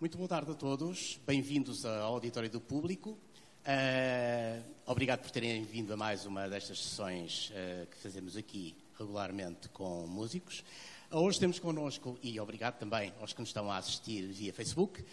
Muito 0.00 0.16
boa 0.16 0.26
tarde 0.26 0.50
a 0.50 0.54
todos, 0.54 1.20
bem-vindos 1.26 1.84
ao 1.84 2.14
Auditório 2.14 2.48
do 2.48 2.58
Público. 2.58 3.10
Uh, 3.10 4.64
obrigado 4.86 5.20
por 5.20 5.30
terem 5.30 5.62
vindo 5.62 5.92
a 5.92 5.96
mais 5.96 6.24
uma 6.24 6.48
destas 6.48 6.82
sessões 6.82 7.50
uh, 7.50 7.86
que 7.86 7.98
fazemos 7.98 8.34
aqui 8.34 8.74
regularmente 8.98 9.68
com 9.68 10.06
músicos. 10.06 10.64
Uh, 11.10 11.18
hoje 11.18 11.38
temos 11.38 11.58
connosco, 11.58 12.18
e 12.22 12.40
obrigado 12.40 12.78
também 12.78 13.12
aos 13.20 13.34
que 13.34 13.40
nos 13.40 13.50
estão 13.50 13.70
a 13.70 13.76
assistir 13.76 14.22
via 14.22 14.54
Facebook, 14.54 15.04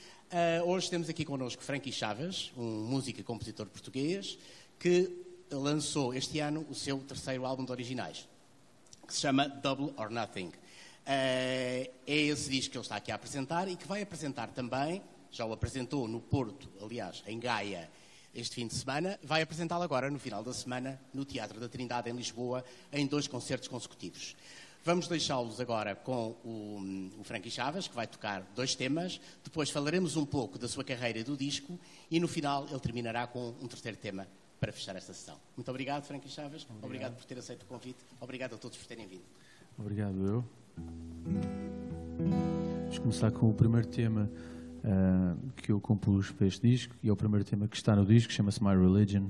hoje 0.65 0.89
temos 0.89 1.09
aqui 1.09 1.25
connosco 1.25 1.61
Frankie 1.61 1.91
Chaves, 1.91 2.53
um 2.55 2.85
músico 2.85 3.19
e 3.19 3.23
compositor 3.23 3.65
português, 3.65 4.39
que 4.79 5.11
lançou 5.51 6.13
este 6.13 6.39
ano 6.39 6.65
o 6.69 6.73
seu 6.73 6.97
terceiro 6.99 7.45
álbum 7.45 7.65
de 7.65 7.73
originais, 7.73 8.25
que 9.05 9.13
se 9.13 9.19
chama 9.19 9.49
Double 9.49 9.93
or 9.97 10.09
Nothing. 10.09 10.53
Eh, 11.09 11.89
é 12.05 12.15
esse 12.15 12.49
disco 12.49 12.71
que 12.71 12.77
ele 12.77 12.83
está 12.83 12.97
aqui 12.97 13.13
a 13.13 13.15
apresentar 13.15 13.69
e 13.69 13.77
que 13.77 13.87
vai 13.87 14.01
apresentar 14.01 14.47
também, 14.49 15.01
já 15.31 15.45
o 15.45 15.53
apresentou 15.53 16.05
no 16.05 16.19
Porto, 16.19 16.69
aliás, 16.81 17.23
em 17.25 17.39
Gaia, 17.39 17.89
este 18.35 18.55
fim 18.55 18.67
de 18.67 18.75
semana, 18.75 19.17
vai 19.23 19.41
apresentá-lo 19.41 19.83
agora 19.83 20.11
no 20.11 20.19
final 20.19 20.43
da 20.43 20.53
semana 20.53 20.99
no 21.13 21.23
Teatro 21.23 21.61
da 21.61 21.69
Trindade, 21.69 22.09
em 22.09 22.13
Lisboa, 22.13 22.63
em 22.91 23.07
dois 23.07 23.25
concertos 23.25 23.69
consecutivos. 23.69 24.35
Vamos 24.83 25.07
deixá-los 25.07 25.59
agora 25.61 25.95
com 25.95 26.35
o, 26.43 27.19
o 27.19 27.23
Frankie 27.23 27.49
Chaves, 27.49 27.87
que 27.87 27.95
vai 27.95 28.05
tocar 28.05 28.41
dois 28.53 28.75
temas. 28.75 29.19
Depois 29.43 29.69
falaremos 29.69 30.15
um 30.15 30.25
pouco 30.25 30.59
da 30.59 30.67
sua 30.67 30.83
carreira 30.83 31.19
e 31.19 31.23
do 31.23 31.35
disco. 31.35 31.77
E 32.11 32.19
no 32.19 32.27
final 32.27 32.65
ele 32.69 32.79
terminará 32.79 33.27
com 33.27 33.49
um 33.61 33.67
terceiro 33.67 33.97
tema 33.97 34.27
para 34.59 34.71
fechar 34.71 34.95
esta 34.95 35.13
sessão. 35.13 35.37
Muito 35.57 35.69
obrigado, 35.69 36.05
Frankie 36.05 36.29
Chaves. 36.29 36.63
Obrigado. 36.63 36.85
obrigado 36.85 37.15
por 37.15 37.25
ter 37.25 37.37
aceito 37.37 37.63
o 37.63 37.65
convite. 37.65 37.99
Obrigado 38.21 38.55
a 38.55 38.57
todos 38.57 38.77
por 38.77 38.87
terem 38.87 39.07
vindo. 39.07 39.25
Obrigado, 39.77 40.25
eu. 40.25 40.66
Vamos 42.81 42.99
começar 42.99 43.31
com 43.31 43.49
o 43.49 43.53
primeiro 43.53 43.87
tema 43.87 44.29
uh, 44.83 45.51
que 45.57 45.71
eu 45.71 45.79
compus 45.79 46.31
para 46.31 46.47
este 46.47 46.67
disco, 46.67 46.95
e 47.03 47.09
é 47.09 47.11
o 47.11 47.15
primeiro 47.15 47.45
tema 47.45 47.67
que 47.67 47.75
está 47.75 47.95
no 47.95 48.05
disco, 48.05 48.31
chama-se 48.31 48.63
My 48.63 48.75
Religion. 48.75 49.29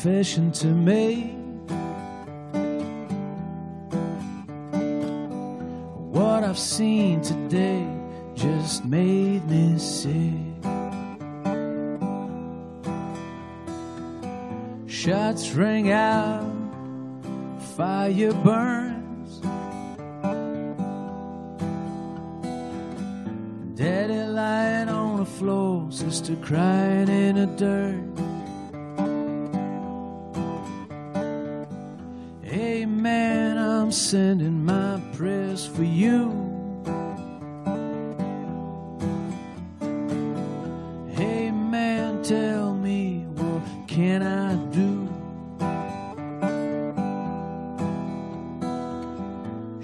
Confession 0.00 0.52
to 0.52 0.68
make. 0.68 1.34
What 6.14 6.44
I've 6.44 6.56
seen 6.56 7.20
today 7.20 7.84
just 8.36 8.84
made 8.84 9.44
me 9.50 9.76
sick. 9.76 10.22
Shots 14.86 15.50
ring 15.50 15.90
out, 15.90 16.46
fire 17.76 18.32
burns. 18.44 19.40
Daddy 23.76 24.22
lying 24.28 24.88
on 24.88 25.16
the 25.16 25.26
floor, 25.26 25.90
sister 25.90 26.36
crying 26.36 27.08
in 27.08 27.34
the 27.34 27.46
dirt. 27.46 28.07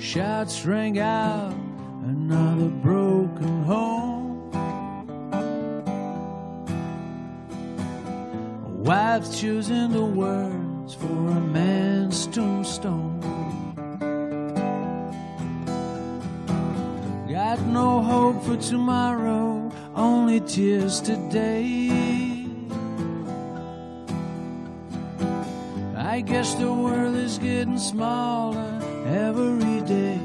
Shots 0.04 0.66
rang 0.66 0.98
out, 0.98 1.54
another 2.04 2.68
broken 2.68 3.62
home. 3.64 4.52
A 8.66 8.68
wife's 8.68 9.40
choosing 9.40 9.92
the 9.92 10.04
words 10.04 10.92
for 10.94 11.06
a 11.06 11.40
man's 11.40 12.26
tombstone. 12.26 13.18
Got 17.26 17.62
no 17.62 18.02
hope 18.02 18.44
for 18.44 18.58
tomorrow, 18.58 19.72
only 19.96 20.40
tears 20.40 21.00
today. 21.00 22.13
I 26.14 26.20
guess 26.20 26.54
the 26.54 26.72
world 26.72 27.16
is 27.16 27.38
getting 27.38 27.76
smaller 27.76 28.80
every 29.04 29.80
day. 29.80 30.20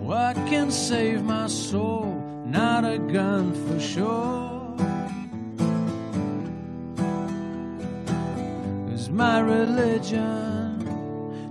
What 0.00 0.34
can 0.48 0.70
save 0.70 1.24
my 1.24 1.46
soul? 1.48 2.06
Not 2.46 2.86
a 2.86 2.96
gun 2.96 3.52
for 3.52 3.78
sure. 3.78 4.48
Cause 8.88 9.10
my 9.10 9.40
religion 9.40 10.88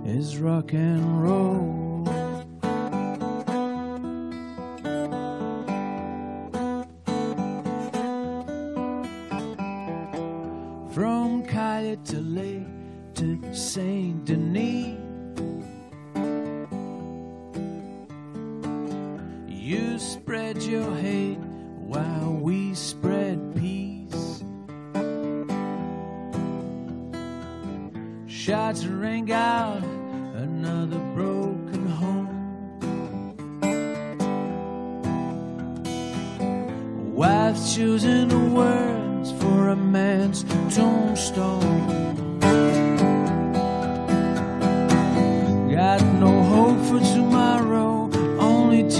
is 0.04 0.38
rock 0.38 0.72
and 0.72 1.22
roll. 1.22 1.85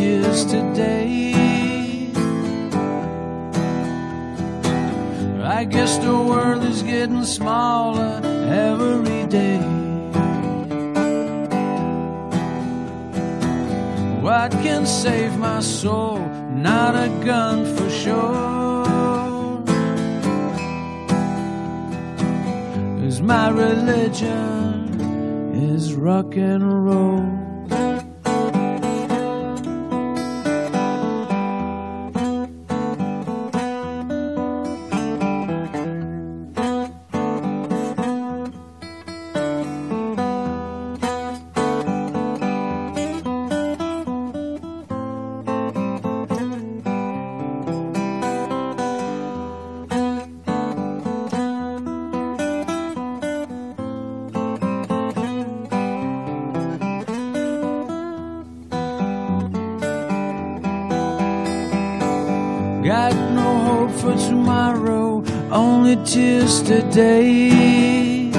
Tears 0.07 0.45
today. 0.45 1.35
I 5.59 5.65
guess 5.65 5.99
the 5.99 6.17
world 6.31 6.63
is 6.65 6.83
getting 6.83 7.25
smaller 7.25 8.21
every 8.69 9.25
day. 9.27 9.63
What 14.27 14.51
can 14.65 14.87
save 14.87 15.33
my 15.39 15.61
soul? 15.61 16.19
Not 16.69 16.93
a 17.07 17.09
gun 17.29 17.57
for 17.75 17.91
sure. 18.03 18.85
Cause 23.01 23.21
my 23.21 23.49
religion 23.65 25.01
is 25.73 25.95
rock 25.95 26.37
and 26.37 26.63
roll. 26.87 27.46
Tomorrow, 64.17 65.23
only 65.51 65.97
tears 66.05 66.63
today. 66.63 68.31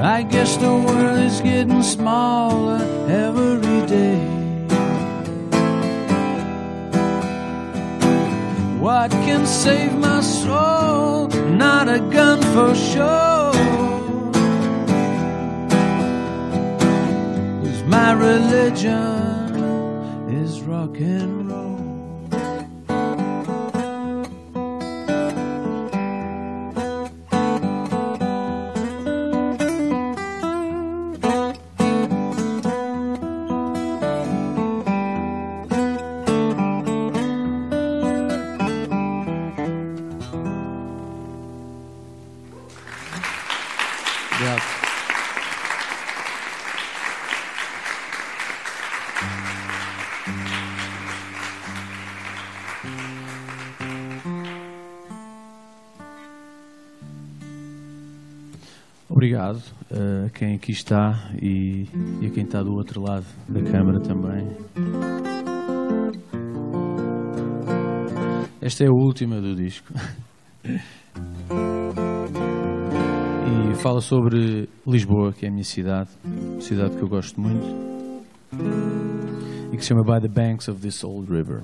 I 0.00 0.22
guess 0.22 0.56
the 0.56 0.72
world 0.72 1.18
is 1.18 1.40
getting 1.40 1.82
smaller 1.82 2.80
every 3.08 3.86
day. 3.86 4.38
What 8.78 9.10
can 9.10 9.44
save 9.44 9.94
my 9.98 10.20
soul? 10.20 11.28
Not 11.64 11.88
a 11.88 11.98
gun 11.98 12.40
for 12.54 12.74
sure. 12.74 13.52
Cause 17.62 17.82
my 17.84 18.12
religion 18.12 19.56
is 20.30 20.62
rock 20.62 20.96
and 20.98 21.50
roll. 21.50 21.77
Aqui 60.58 60.72
está 60.72 61.30
e, 61.40 61.86
e 62.20 62.26
a 62.26 62.30
quem 62.30 62.42
está 62.42 62.62
do 62.62 62.72
outro 62.72 63.00
lado 63.00 63.24
da 63.48 63.62
câmara 63.62 64.00
também. 64.00 64.44
Esta 68.60 68.84
é 68.84 68.88
a 68.88 68.92
última 68.92 69.40
do 69.40 69.54
disco. 69.54 69.94
e 73.70 73.74
fala 73.76 74.00
sobre 74.00 74.68
Lisboa, 74.84 75.32
que 75.32 75.46
é 75.46 75.48
a 75.48 75.52
minha 75.52 75.64
cidade, 75.64 76.10
cidade 76.60 76.96
que 76.96 77.02
eu 77.02 77.08
gosto 77.08 77.40
muito, 77.40 77.64
e 79.72 79.76
que 79.76 79.82
se 79.82 79.88
chama 79.88 80.02
By 80.02 80.20
the 80.20 80.28
Banks 80.28 80.68
of 80.68 80.80
This 80.80 81.04
Old 81.04 81.30
River. 81.32 81.62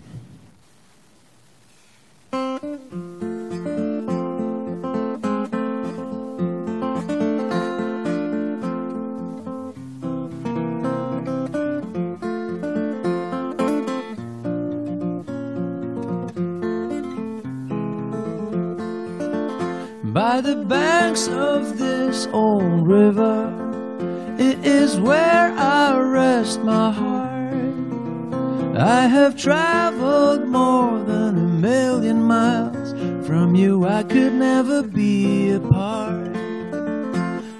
I 28.77 29.07
have 29.07 29.37
traveled 29.37 30.49
more 30.49 30.99
than 31.05 31.39
a 31.39 31.49
million 31.69 32.23
miles. 32.23 32.93
From 33.27 33.55
you, 33.55 33.87
I 33.87 34.03
could 34.03 34.33
never 34.33 34.83
be 34.83 35.53
apart. 35.53 36.33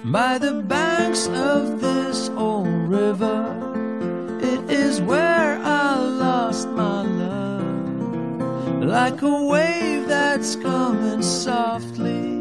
By 0.03 0.37
the 0.37 0.61
banks 0.67 1.27
of 1.27 1.79
this 1.79 2.29
old 2.29 2.67
river, 2.67 3.45
it 4.41 4.69
is 4.69 5.01
where 5.01 5.57
I 5.59 5.99
lost 5.99 6.67
my 6.69 7.01
love. 7.03 8.83
Like 8.83 9.21
a 9.21 9.43
wave 9.45 10.07
that's 10.07 10.55
coming 10.55 11.21
softly 11.21 12.35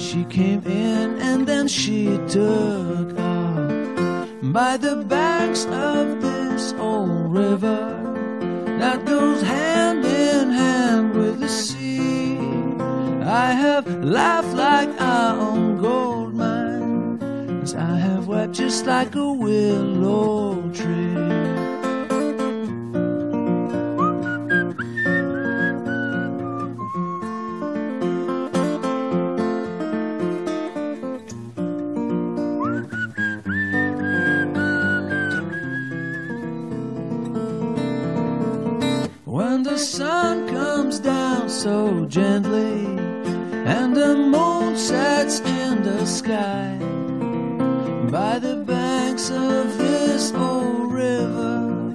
she 0.00 0.24
came 0.24 0.62
in 0.66 1.18
and 1.20 1.46
then 1.46 1.68
she 1.68 2.18
took 2.28 3.19
by 4.52 4.76
the 4.76 4.96
banks 4.96 5.64
of 5.66 6.20
this 6.20 6.72
old 6.72 7.32
river 7.32 7.96
that 8.80 9.04
goes 9.04 9.42
hand 9.42 10.04
in 10.04 10.50
hand 10.50 11.14
with 11.14 11.38
the 11.38 11.48
sea. 11.48 12.36
I 13.22 13.52
have 13.52 13.86
laughed 14.02 14.54
like 14.54 14.88
I 15.00 15.36
own 15.38 15.80
gold 15.80 16.34
mines, 16.34 17.74
I 17.74 17.96
have 17.96 18.26
wept 18.26 18.54
just 18.54 18.86
like 18.86 19.14
a 19.14 19.32
willow 19.32 20.68
tree. 20.72 21.59
Gently, 42.10 42.84
and 43.64 43.96
the 43.96 44.16
moon 44.16 44.76
sets 44.76 45.38
in 45.40 45.80
the 45.84 46.04
sky 46.04 46.76
by 48.10 48.36
the 48.40 48.56
banks 48.66 49.30
of 49.30 49.78
this 49.78 50.32
old 50.32 50.92
river. 50.92 51.94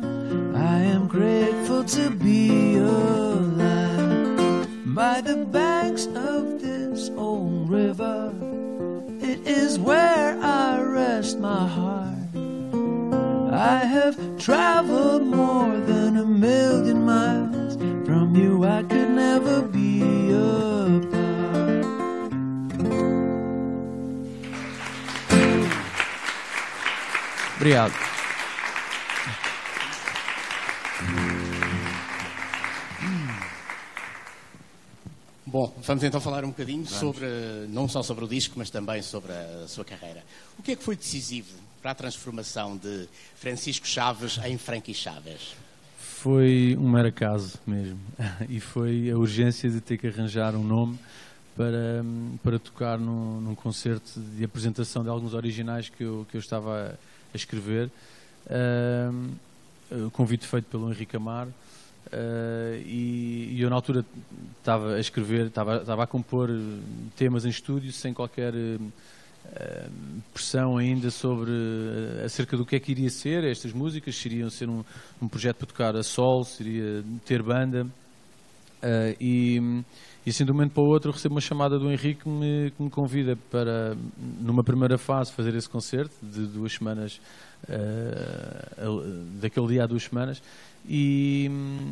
I 0.56 0.78
am 0.78 1.10
grateful 1.10 1.84
to 1.84 2.10
be 2.12 2.78
alive 2.78 4.70
by 4.96 5.20
the 5.20 5.36
banks 5.36 6.06
of 6.06 6.62
this 6.62 7.10
old 7.18 7.70
river. 7.70 8.32
It 9.20 9.46
is 9.46 9.78
where 9.78 10.40
I 10.42 10.80
rest 10.82 11.40
my 11.40 11.68
heart. 11.68 12.14
I 13.52 13.80
have 13.80 14.16
traveled 14.38 14.85
Obrigado. 27.66 27.94
Bom, 35.48 35.76
vamos 35.82 36.04
então 36.04 36.22
falar 36.22 36.44
um 36.44 36.50
bocadinho 36.50 36.84
vamos. 36.84 37.00
sobre, 37.00 37.26
não 37.70 37.88
só 37.88 38.04
sobre 38.04 38.24
o 38.24 38.28
disco, 38.28 38.54
mas 38.60 38.70
também 38.70 39.02
sobre 39.02 39.32
a 39.32 39.68
sua 39.68 39.84
carreira. 39.84 40.24
O 40.60 40.62
que 40.62 40.74
é 40.74 40.76
que 40.76 40.84
foi 40.84 40.96
decisivo 40.96 41.58
para 41.82 41.90
a 41.90 41.96
transformação 41.96 42.78
de 42.78 43.10
Francisco 43.36 43.88
Chaves 43.88 44.38
em 44.46 44.60
Frankie 44.60 44.94
Chaves? 44.94 45.56
foi 45.98 46.78
um 46.80 46.88
mero 46.88 47.08
acaso 47.08 47.58
mesmo. 47.66 48.00
E 48.48 48.60
foi 48.60 49.10
a 49.10 49.18
urgência 49.18 49.72
de 49.72 49.82
ter 49.82 49.98
que 49.98 50.06
arranjar 50.06 50.54
um 50.54 50.64
nome 50.64 51.00
para, 51.56 52.06
para 52.44 52.60
tocar 52.60 53.00
num, 53.00 53.42
num 53.42 53.56
concerto 53.56 54.20
de 54.20 54.44
apresentação 54.44 55.02
de 55.02 55.10
alguns 55.10 55.34
originais 55.34 55.90
que 55.90 56.04
eu, 56.04 56.28
que 56.30 56.38
eu 56.38 56.40
estava 56.40 56.96
a 56.96 57.15
escrever. 57.36 57.90
Uh, 58.48 60.10
convite 60.12 60.46
feito 60.48 60.66
pelo 60.66 60.92
Henrique 60.92 61.16
Amar. 61.16 61.48
Uh, 62.08 62.76
e, 62.86 63.56
e, 63.56 63.62
eu 63.62 63.70
na 63.70 63.76
altura 63.76 64.06
estava 64.60 64.94
a 64.94 65.00
escrever, 65.00 65.48
estava, 65.48 66.04
a 66.04 66.08
compor 66.08 66.50
temas 67.16 67.46
em 67.46 67.50
estúdio 67.50 67.92
sem 67.92 68.14
qualquer 68.14 68.54
uh, 68.54 68.92
pressão 70.34 70.78
ainda 70.78 71.10
sobre 71.10 71.50
uh, 71.52 72.26
acerca 72.26 72.56
do 72.56 72.66
que 72.66 72.76
é 72.76 72.80
que 72.80 72.92
iria 72.92 73.10
ser 73.10 73.44
estas 73.44 73.74
músicas, 73.74 74.16
se 74.16 74.28
iriam 74.28 74.50
ser 74.50 74.70
um, 74.70 74.84
um 75.22 75.28
projeto 75.28 75.58
para 75.58 75.68
tocar 75.68 75.96
a 75.96 76.04
sol, 76.04 76.44
se 76.44 76.64
iria 76.64 77.04
ter 77.26 77.42
banda. 77.42 77.86
Uh, 78.84 79.18
e, 79.20 79.84
e 80.26 80.30
assim 80.30 80.44
de 80.44 80.52
um 80.52 80.56
momento 80.56 80.72
para 80.72 80.84
o 80.84 80.88
outro 80.88 81.12
recebo 81.12 81.36
uma 81.36 81.42
chamada 81.42 81.78
do 81.78 81.92
Henrique 81.92 82.24
que 82.24 82.30
me, 82.30 82.72
que 82.72 82.82
me 82.82 82.90
convida 82.90 83.38
para, 83.52 83.96
numa 84.42 84.64
primeira 84.64 84.98
fase, 84.98 85.32
fazer 85.32 85.54
esse 85.56 85.70
concerto 85.70 86.16
de 86.24 86.48
duas 86.48 86.74
semanas, 86.74 87.22
daquele 89.40 89.68
dia 89.68 89.84
a 89.84 89.88
duas 89.88 90.04
semanas, 90.04 90.42
e, 90.88 91.50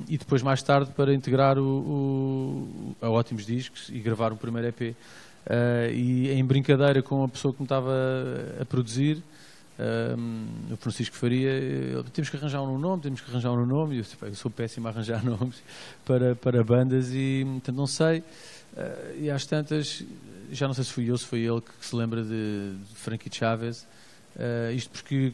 e, 0.07 0.17
depois 0.17 0.41
mais 0.41 0.61
tarde 0.61 0.91
para 0.95 1.13
integrar 1.13 1.57
o, 1.57 1.63
o, 1.63 2.95
a 3.01 3.09
Ótimos 3.09 3.45
Discos 3.45 3.89
e 3.89 3.99
gravar 3.99 4.31
um 4.31 4.37
primeiro 4.37 4.67
EP. 4.67 4.95
Uh, 5.45 5.91
e 5.91 6.31
em 6.31 6.45
brincadeira 6.45 7.01
com 7.01 7.23
a 7.23 7.27
pessoa 7.27 7.53
que 7.53 7.59
me 7.59 7.65
estava 7.65 7.91
a 8.61 8.65
produzir, 8.65 9.21
o 10.71 10.77
Francisco 10.77 11.15
Faria, 11.15 11.49
ele, 11.49 12.03
temos 12.13 12.29
que 12.29 12.37
arranjar 12.37 12.61
um 12.61 12.77
nome, 12.77 13.01
temos 13.01 13.21
que 13.21 13.29
arranjar 13.29 13.51
um 13.51 13.65
nome, 13.65 13.95
e 13.95 13.99
eu, 13.99 14.27
eu 14.27 14.35
sou 14.35 14.51
péssimo 14.51 14.87
a 14.87 14.91
arranjar 14.91 15.23
nomes 15.25 15.61
para, 16.05 16.35
para 16.35 16.63
bandas 16.63 17.11
e, 17.13 17.43
portanto, 17.45 17.75
não 17.75 17.87
sei. 17.87 18.19
Uh, 18.19 19.19
e 19.19 19.29
às 19.29 19.45
tantas, 19.45 20.03
já 20.51 20.67
não 20.67 20.73
sei 20.73 20.83
se 20.83 20.91
fui 20.91 21.09
eu, 21.09 21.17
se 21.17 21.25
foi 21.25 21.39
ele 21.39 21.61
que, 21.61 21.71
que 21.79 21.85
se 21.85 21.95
lembra 21.95 22.23
de, 22.23 22.75
de 22.77 22.95
Frankie 22.95 23.29
Chaves. 23.31 23.85
Uh, 24.35 24.73
isto 24.73 24.89
porque 24.89 25.33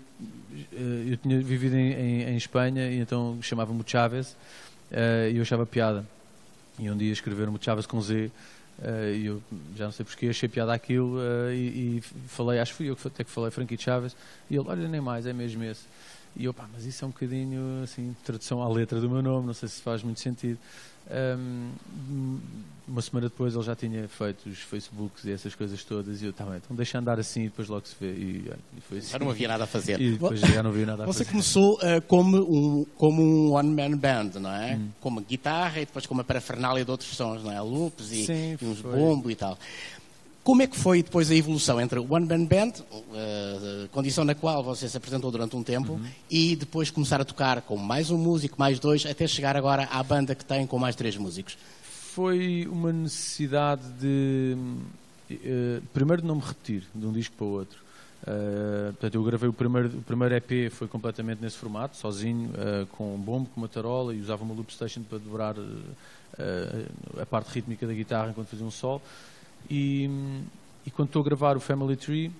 uh, 0.52 1.10
eu 1.10 1.18
tinha 1.18 1.40
vivido 1.42 1.76
em, 1.76 1.94
em, 1.94 2.24
em 2.24 2.36
Espanha 2.38 2.90
e 2.90 3.00
então 3.00 3.38
chamava-me 3.42 3.82
Chaves 3.86 4.36
e 5.32 5.36
eu 5.36 5.42
achava 5.42 5.66
piada. 5.66 6.06
E 6.78 6.90
um 6.90 6.98
dia 6.98 7.12
escreveram-me 7.12 7.60
Chaves 7.62 7.86
com 7.86 8.02
Z 8.02 8.32
e 9.14 9.26
eu 9.26 9.42
já 9.76 9.86
não 9.86 9.92
sei 9.92 10.06
porque 10.06 10.28
achei 10.28 10.48
piada 10.48 10.74
aquilo 10.74 11.18
uh, 11.18 11.52
e, 11.52 11.98
e, 11.98 12.02
falei, 12.28 12.60
acho 12.60 12.72
que 12.72 12.78
fui 12.78 12.90
eu 12.90 12.96
que 12.96 13.08
até 13.08 13.24
que 13.24 13.30
falei 13.30 13.52
Frankie 13.52 13.78
Chaves 13.78 14.16
e 14.50 14.56
ele, 14.56 14.68
olha, 14.68 14.88
nem 14.88 15.02
mais, 15.02 15.26
é 15.26 15.34
mesmo 15.34 15.64
esse. 15.64 15.84
E 16.36 16.46
eu, 16.46 16.54
pá, 16.54 16.70
mas 16.72 16.86
isso 16.86 17.04
é 17.04 17.08
um 17.08 17.12
bocadinho 17.12 17.84
assim, 17.84 18.16
tradução 18.24 18.62
à 18.62 18.70
letra 18.70 19.02
do 19.02 19.10
meu 19.10 19.22
nome, 19.22 19.48
não 19.48 19.54
sei 19.54 19.68
se 19.68 19.82
faz 19.82 20.04
muito 20.04 20.20
sentido. 20.20 20.58
Um, 21.10 21.72
uma 22.88 23.02
semana 23.04 23.30
depois 23.30 23.54
ele 23.54 23.64
já 23.64 23.76
tinha 23.76 24.08
feito 24.08 24.50
os 24.50 24.60
Facebooks 24.60 25.24
e 25.26 25.32
essas 25.32 25.54
coisas 25.54 25.84
todas 25.84 26.22
e 26.24 26.26
eu 26.26 26.34
também, 26.34 26.58
então 26.58 26.76
deixa 26.76 26.98
andar 26.98 27.20
assim 27.20 27.42
e 27.42 27.44
depois 27.46 27.68
logo 27.70 27.88
se 27.88 27.96
vê. 28.00 28.12
E, 28.12 28.52
e 28.78 28.82
foi 28.82 28.98
assim. 28.98 29.12
Já 29.12 29.20
não 29.20 29.30
havia 29.30 29.48
nada 29.48 29.64
a 29.66 29.68
fazer. 29.68 30.02
E 30.02 30.14
depois 30.14 30.40
já 30.40 30.64
não 30.64 30.72
havia 30.72 30.86
nada 30.88 31.04
a 31.04 31.06
Você 31.06 31.20
fazer. 31.20 31.30
começou 31.32 31.76
uh, 31.76 32.02
como 32.08 32.38
um, 32.38 32.86
como 32.98 33.22
um 33.22 33.52
one-man 33.54 33.96
band, 33.96 34.40
não 34.40 34.52
é? 34.52 34.76
Hum. 34.76 34.90
Com 35.00 35.10
uma 35.10 35.22
guitarra 35.22 35.82
e 35.82 35.86
depois 35.86 36.06
com 36.08 36.16
uma 36.16 36.24
parafernália 36.24 36.84
de 36.84 36.90
outros 36.90 37.16
sons, 37.16 37.44
não 37.44 37.52
é? 37.52 37.62
Loops 37.62 38.12
e, 38.12 38.26
Sim, 38.26 38.58
e 38.60 38.66
uns 38.66 38.80
foi. 38.80 38.92
bombo 38.98 39.30
e 39.30 39.36
tal. 39.36 39.58
Como 40.44 40.62
é 40.62 40.68
que 40.68 40.78
foi 40.78 41.04
depois 41.04 41.30
a 41.30 41.36
evolução 41.36 41.80
entre 41.80 42.00
o 42.00 42.14
One 42.14 42.26
Band 42.26 42.46
Band, 42.46 42.72
uh, 42.92 43.88
condição 43.92 44.24
na 44.24 44.34
qual 44.34 44.64
você 44.64 44.88
se 44.88 44.98
apresentou 44.98 45.30
durante 45.30 45.56
um 45.56 45.64
tempo, 45.64 45.94
uhum. 45.94 46.06
e 46.30 46.56
depois 46.56 46.90
começar 46.90 47.22
a 47.22 47.26
tocar 47.26 47.62
com 47.62 47.78
mais 47.78 48.10
um 48.10 48.18
músico, 48.18 48.56
mais 48.58 48.80
dois, 48.80 49.06
até 49.06 49.28
chegar 49.28 49.56
agora 49.56 49.88
à 49.92 50.02
banda 50.02 50.34
que 50.34 50.46
tem 50.46 50.66
com 50.66 50.80
mais 50.80 50.96
três 50.96 51.18
músicos? 51.18 51.58
Foi 51.84 52.68
uma 52.72 52.92
necessidade 52.92 53.84
de, 54.00 54.56
uh, 55.32 55.82
primeiro, 55.94 56.22
de 56.22 56.28
não 56.28 56.36
me 56.36 56.42
repetir 56.42 56.84
de 56.96 57.06
um 57.06 57.12
disco 57.12 57.36
para 57.36 57.46
o 57.46 57.50
outro. 57.50 57.90
Uh, 58.24 58.92
portanto, 58.94 59.16
eu 59.16 59.24
gravei 59.24 59.50
o 59.50 59.54
primeiro, 59.54 59.88
o 59.90 60.02
primeiro 60.02 60.36
EP, 60.36 60.72
foi 60.72 60.88
completamente 60.88 61.42
nesse 61.42 61.58
formato, 61.58 61.96
sozinho, 61.96 62.50
uh, 62.50 62.86
com 62.88 63.16
um 63.16 63.18
bombo, 63.18 63.50
com 63.54 63.62
uma 63.62 63.68
tarola, 63.68 64.14
e 64.14 64.20
usava 64.20 64.44
uma 64.44 64.54
loop 64.54 64.74
station 64.74 65.04
para 65.04 65.20
dobrar 65.20 65.58
uh, 65.58 67.22
a 67.22 67.26
parte 67.26 67.48
rítmica 67.54 67.88
da 67.88 67.94
guitarra 67.94 68.30
enquanto 68.32 68.48
fazia 68.48 68.66
um 68.66 68.72
sol. 68.72 69.02
E, 69.70 70.10
e 70.86 70.92
quando 70.92 71.10
estou 71.10 71.22
a 71.22 71.26
gravar 71.26 71.58
o 71.58 71.60
Family 71.60 71.96
Tree, 71.96 72.32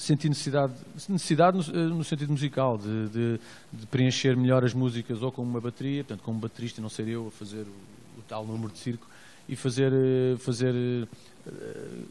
senti 0.00 0.28
necessidade, 0.28 0.72
necessidade 1.08 1.56
no, 1.56 1.78
eh, 1.78 1.86
no 1.88 2.04
sentido 2.04 2.32
musical, 2.32 2.78
de, 2.78 3.08
de, 3.08 3.40
de, 3.72 3.86
preencher 3.86 4.34
melhor 4.34 4.64
as 4.64 4.72
músicas 4.72 5.22
ou 5.22 5.30
com 5.30 5.42
uma 5.42 5.60
bateria, 5.60 6.02
portanto, 6.02 6.24
como 6.24 6.38
baterista, 6.38 6.80
não 6.80 6.88
ser 6.88 7.06
eu 7.06 7.28
a 7.28 7.30
fazer 7.30 7.62
o, 7.62 8.18
o 8.18 8.22
tal 8.26 8.46
número 8.46 8.72
de 8.72 8.78
circo, 8.78 9.06
e 9.48 9.54
fazer, 9.56 9.92
eh, 9.92 10.36
fazer 10.38 10.74
uh, 10.74 12.06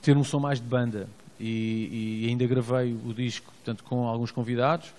ter 0.00 0.16
um 0.16 0.24
som 0.24 0.38
mais 0.38 0.60
de 0.60 0.66
banda. 0.66 1.08
E, 1.38 2.22
e, 2.22 2.28
ainda 2.28 2.46
gravei 2.46 2.92
o 2.92 3.14
disco 3.14 3.50
portanto, 3.52 3.82
com 3.84 4.06
alguns 4.06 4.30
convidados, 4.30 4.92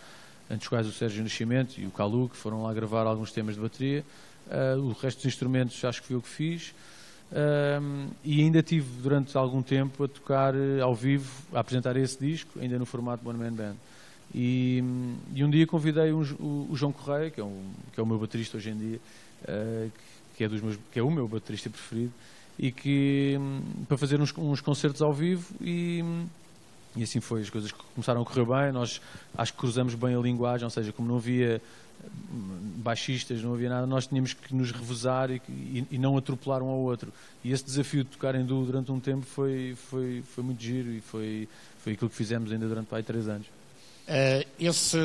antes 0.49 0.67
quais 0.67 0.87
o 0.87 0.91
Sérgio 0.91 1.23
Nascimento 1.23 1.79
e 1.79 1.85
o 1.85 1.91
Calu, 1.91 2.27
que 2.29 2.35
foram 2.35 2.63
lá 2.63 2.73
gravar 2.73 3.05
alguns 3.05 3.31
temas 3.31 3.55
de 3.55 3.61
bateria. 3.61 4.03
Uh, 4.47 4.89
o 4.89 4.91
resto 4.91 5.19
dos 5.19 5.27
instrumentos 5.27 5.83
acho 5.85 6.01
que 6.01 6.07
foi 6.07 6.15
eu 6.17 6.21
que 6.21 6.27
fiz. 6.27 6.73
Um, 7.31 8.09
e 8.25 8.41
ainda 8.41 8.61
tive 8.61 9.01
durante 9.01 9.37
algum 9.37 9.61
tempo 9.61 10.03
a 10.03 10.07
tocar 10.07 10.53
uh, 10.53 10.83
ao 10.83 10.93
vivo, 10.93 11.31
a 11.53 11.61
apresentar 11.61 11.95
esse 11.95 12.19
disco, 12.19 12.59
ainda 12.59 12.77
no 12.77 12.85
formato 12.85 13.27
One 13.27 13.39
Man 13.39 13.53
Band. 13.53 13.75
E, 14.33 14.83
e 15.33 15.43
um 15.43 15.49
dia 15.49 15.65
convidei 15.65 16.11
um, 16.11 16.21
o, 16.39 16.67
o, 16.71 16.75
João 16.75 16.91
Correia, 16.91 17.29
que 17.29 17.39
é, 17.39 17.43
um, 17.43 17.71
que 17.93 17.99
é 17.99 18.03
o 18.03 18.05
meu 18.05 18.17
baterista 18.17 18.57
hoje 18.57 18.69
em 18.69 18.77
dia, 18.77 18.99
uh, 19.43 19.91
que, 20.35 20.43
é 20.43 20.49
dos 20.49 20.61
meus, 20.61 20.77
que 20.91 20.99
é 20.99 21.03
o 21.03 21.09
meu 21.09 21.27
baterista 21.27 21.69
preferido, 21.69 22.11
e 22.59 22.69
que 22.69 23.37
um, 23.39 23.85
para 23.85 23.97
fazer 23.97 24.19
uns, 24.19 24.33
uns, 24.37 24.59
concertos 24.59 25.01
ao 25.01 25.13
vivo 25.13 25.53
e, 25.61 26.03
e 26.97 27.03
assim 27.03 27.21
foi, 27.21 27.41
as 27.41 27.49
coisas 27.49 27.71
começaram 27.71 28.21
a 28.21 28.25
correr 28.25 28.45
bem, 28.45 28.73
nós 28.73 29.01
acho 29.37 29.53
que 29.53 29.59
cruzamos 29.59 29.95
bem 29.95 30.15
a 30.15 30.19
linguagem, 30.19 30.65
ou 30.65 30.69
seja, 30.69 30.91
como 30.91 31.07
não 31.07 31.15
havia 31.15 31.61
baixistas, 32.81 33.41
não 33.41 33.53
havia 33.53 33.69
nada, 33.69 33.85
nós 33.85 34.07
tínhamos 34.07 34.33
que 34.33 34.53
nos 34.55 34.71
revezar 34.71 35.29
e, 35.29 35.41
e, 35.49 35.87
e, 35.91 35.97
não 35.97 36.17
atropelar 36.17 36.63
um 36.63 36.69
ao 36.69 36.79
outro. 36.79 37.13
E 37.43 37.51
esse 37.51 37.63
desafio 37.63 38.03
de 38.03 38.09
tocar 38.09 38.35
em 38.35 38.45
duo 38.45 38.65
durante 38.65 38.91
um 38.91 38.99
tempo 38.99 39.25
foi, 39.25 39.75
foi, 39.89 40.23
foi 40.33 40.43
muito 40.43 40.61
giro 40.61 40.91
e 40.91 41.01
foi, 41.01 41.47
foi 41.79 41.93
aquilo 41.93 42.09
que 42.09 42.15
fizemos 42.15 42.51
ainda 42.51 42.67
durante 42.67 42.93
aí, 42.93 43.03
três 43.03 43.27
anos. 43.27 43.47
Uh, 44.07 44.45
esse, 44.59 44.97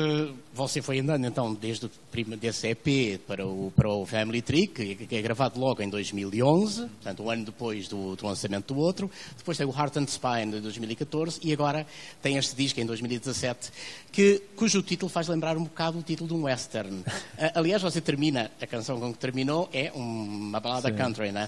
você 0.53 0.81
foi 0.81 0.99
andando 0.99 1.25
então 1.25 1.53
desde 1.53 1.85
o 1.85 1.91
desse 2.35 2.67
EP 2.67 3.21
para 3.27 3.45
o, 3.45 3.71
para 3.75 3.87
o 3.87 4.05
Family 4.05 4.41
Tree, 4.41 4.67
que, 4.67 4.95
que, 4.95 5.15
é 5.15 5.21
gravado 5.21 5.59
logo 5.59 5.81
em 5.83 5.89
2011, 5.89 6.87
portanto 6.87 7.23
um 7.23 7.29
ano 7.29 7.45
depois 7.45 7.87
do, 7.87 8.15
do, 8.15 8.25
lançamento 8.25 8.73
do 8.73 8.79
outro. 8.79 9.09
Depois 9.37 9.57
tem 9.57 9.67
o 9.67 9.69
Heart 9.71 9.97
and 9.97 10.07
Spine 10.07 10.51
de 10.51 10.59
2014 10.61 11.39
e 11.43 11.53
agora 11.53 11.85
tem 12.21 12.37
este 12.37 12.55
disco 12.55 12.79
em 12.79 12.85
2017, 12.85 13.71
que, 14.11 14.41
cujo 14.55 14.81
título 14.81 15.09
faz 15.09 15.27
lembrar 15.27 15.55
um 15.57 15.63
bocado 15.63 15.99
o 15.99 16.01
título 16.01 16.27
de 16.27 16.33
um 16.33 16.43
western. 16.43 16.97
Uh, 16.97 17.03
aliás, 17.53 17.81
você 17.81 18.01
termina, 18.01 18.51
a 18.59 18.65
canção 18.65 18.99
com 18.99 19.13
que 19.13 19.19
terminou 19.19 19.69
é 19.71 19.91
uma 19.93 20.59
balada 20.59 20.89
sim, 20.89 20.95
country, 20.95 21.31
não 21.31 21.41
é? 21.41 21.47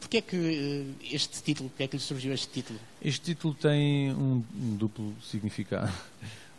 Porquê 0.00 0.18
é 0.18 0.20
que 0.20 0.36
eh, 0.36 1.14
este 1.14 1.42
título, 1.42 1.68
porquê 1.70 1.84
é 1.84 1.88
que 1.88 1.96
lhe 1.96 2.02
surgiu 2.02 2.32
este 2.32 2.48
título? 2.48 2.78
Este 3.02 3.34
título 3.34 3.54
tem 3.54 4.12
um, 4.12 4.42
duplo 4.76 5.14
significado. 5.22 5.92